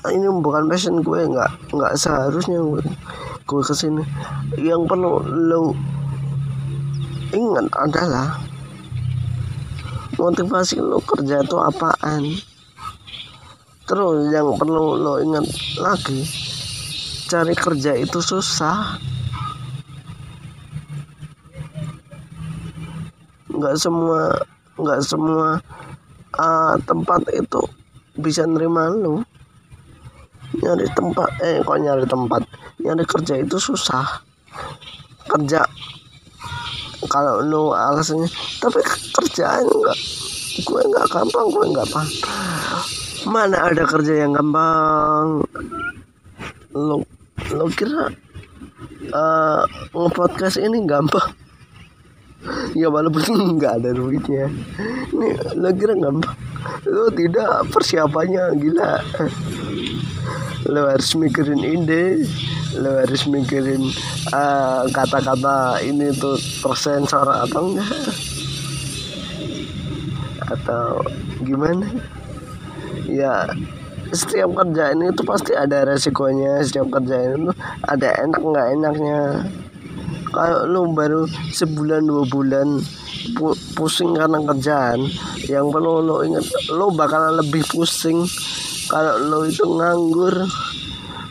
ah, 0.05 0.11
ini 0.12 0.28
bukan 0.28 0.68
passion 0.68 1.01
gue 1.01 1.20
nggak 1.33 1.72
nggak 1.74 1.93
seharusnya 1.99 2.61
gue 2.62 2.85
gue 3.45 3.62
ke 3.66 3.74
sini. 3.74 4.07
Yang 4.55 4.87
perlu 4.87 5.18
lo 5.24 5.74
ingat 7.35 7.66
adalah 7.74 8.39
motivasi 10.20 10.76
lo 10.84 11.00
kerja 11.00 11.40
itu 11.40 11.56
apaan? 11.56 12.36
Terus 13.88 14.28
yang 14.30 14.54
perlu 14.54 15.00
lo 15.00 15.18
ingat 15.18 15.48
lagi 15.80 16.22
cari 17.26 17.56
kerja 17.56 17.96
itu 17.96 18.20
susah. 18.20 19.00
Nggak 23.50 23.76
semua 23.80 24.36
nggak 24.76 25.00
semua 25.02 25.58
uh, 26.36 26.74
tempat 26.84 27.24
itu 27.32 27.62
bisa 28.20 28.44
nerima 28.44 28.92
lu. 28.92 29.24
Nyari 30.60 30.86
tempat 30.92 31.30
eh 31.40 31.64
kok 31.64 31.80
nyari 31.80 32.04
tempat? 32.04 32.42
Nyari 32.78 33.04
kerja 33.08 33.34
itu 33.40 33.56
susah. 33.56 34.06
Kerja 35.30 35.64
kalau 37.09 37.40
lu 37.40 37.72
alasannya 37.72 38.28
tapi 38.61 38.80
kerjaan 39.16 39.64
enggak 39.64 39.98
gue 40.61 40.82
nggak 40.82 41.07
gampang 41.09 41.46
gue 41.48 41.64
nggak 41.72 41.88
paham. 41.88 42.11
Mana 43.28 43.57
ada 43.70 43.84
kerja 43.84 44.24
yang 44.26 44.32
gampang? 44.36 45.44
Lo 46.74 47.05
lo 47.55 47.64
kira 47.72 48.12
uh, 49.12 49.62
ngepodcast 49.94 50.61
ini 50.61 50.84
gampang? 50.84 51.32
Ya 52.76 52.88
walaupun 52.88 53.22
nggak 53.61 53.84
ada 53.84 53.90
duitnya. 53.94 54.48
Ini 55.14 55.57
lo 55.57 55.68
kira 55.76 55.94
gampang 55.96 56.36
lo 56.88 57.08
tidak 57.12 57.68
persiapannya 57.72 58.44
gila. 58.61 58.92
Lo 60.68 60.86
harus 60.86 61.16
mikirin 61.16 61.64
ide 61.64 62.24
lo 62.78 63.02
harus 63.02 63.26
mikirin 63.26 63.82
kata 64.30 64.86
kata-kata 64.94 65.82
ini 65.82 66.14
tuh 66.14 66.38
tersensor 66.62 67.26
atau 67.26 67.72
enggak. 67.72 67.90
Atau 70.50 71.02
gimana? 71.42 71.86
Ya 73.11 73.48
setiap 74.11 74.50
kerjaan 74.58 75.06
itu 75.06 75.22
pasti 75.22 75.54
ada 75.54 75.86
resikonya 75.86 76.58
setiap 76.66 76.90
kerjaan 76.98 77.46
itu 77.46 77.52
ada 77.86 78.08
enak 78.22 78.42
nggak 78.42 78.68
enaknya. 78.74 79.20
Kalau 80.30 80.62
lu 80.66 80.94
baru 80.94 81.26
sebulan 81.50 82.06
dua 82.06 82.22
bulan 82.30 82.78
pu 83.37 83.55
pusing 83.78 84.16
karena 84.16 84.39
kerjaan 84.43 85.07
yang 85.47 85.70
perlu 85.70 86.03
lo 86.03 86.16
ingat 86.26 86.45
lo 86.74 86.91
bakalan 86.93 87.41
lebih 87.41 87.64
pusing 87.70 88.24
kalau 88.91 89.16
lo 89.22 89.39
itu 89.47 89.62
nganggur 89.62 90.35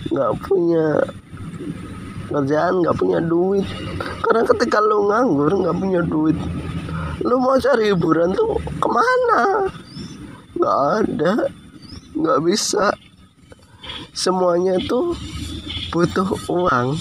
nggak 0.10 0.32
punya 0.48 0.98
kerjaan 2.30 2.86
nggak 2.86 2.98
punya 2.98 3.20
duit. 3.20 3.66
Karena 4.22 4.46
ketika 4.46 4.78
lo 4.80 5.10
nganggur 5.10 5.52
nggak 5.52 5.78
punya 5.78 6.02
duit 6.06 6.38
lo 7.20 7.36
mau 7.36 7.60
cari 7.60 7.92
hiburan 7.92 8.32
tuh 8.32 8.56
ke 8.80 8.88
mana? 8.88 9.68
Nggak 10.56 10.80
ada 11.04 11.34
nggak 12.16 12.40
bisa. 12.48 12.96
Semuanya 14.16 14.80
tuh 14.88 15.16
butuh 15.92 16.28
uang. 16.48 16.96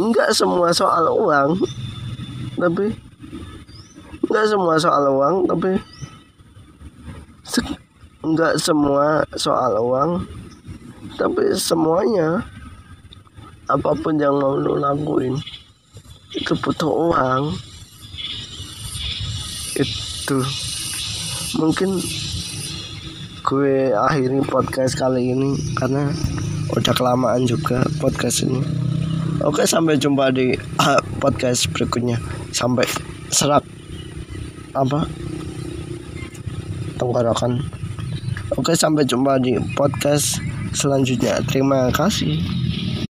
Nggak 0.00 0.30
semua 0.34 0.74
soal 0.74 1.06
uang 1.12 1.60
tapi 2.60 2.92
nggak 4.28 4.46
semua 4.46 4.76
soal 4.78 5.04
uang 5.10 5.36
tapi 5.48 5.70
nggak 8.20 8.54
semua 8.60 9.24
soal 9.34 9.72
uang 9.80 10.28
tapi 11.16 11.50
semuanya 11.56 12.44
apa 13.70 13.90
pun 13.98 14.18
yang 14.18 14.38
mau 14.38 14.54
lo 14.54 14.78
lakuin 14.78 15.34
itu 16.30 16.54
butuh 16.62 16.90
uang. 17.10 17.58
Itu. 19.74 20.38
Mungkin 21.58 21.98
gue 23.42 23.90
akhiri 23.90 24.38
podcast 24.46 24.94
kali 24.94 25.34
ini 25.34 25.58
karena 25.74 26.14
udah 26.70 26.94
kelamaan 26.94 27.50
juga 27.50 27.82
podcast 27.98 28.46
ini 28.46 28.62
Oke, 29.40 29.64
sampai 29.64 29.96
jumpa 29.96 30.28
di 30.36 30.52
uh, 30.52 31.00
podcast 31.16 31.64
berikutnya. 31.72 32.20
Sampai 32.52 32.84
serak 33.32 33.64
apa? 34.76 35.08
Tenggorokan. 37.00 37.64
Oke, 38.60 38.76
sampai 38.76 39.08
jumpa 39.08 39.40
di 39.40 39.56
podcast 39.72 40.44
selanjutnya. 40.76 41.40
Terima 41.48 41.88
kasih. 41.88 42.36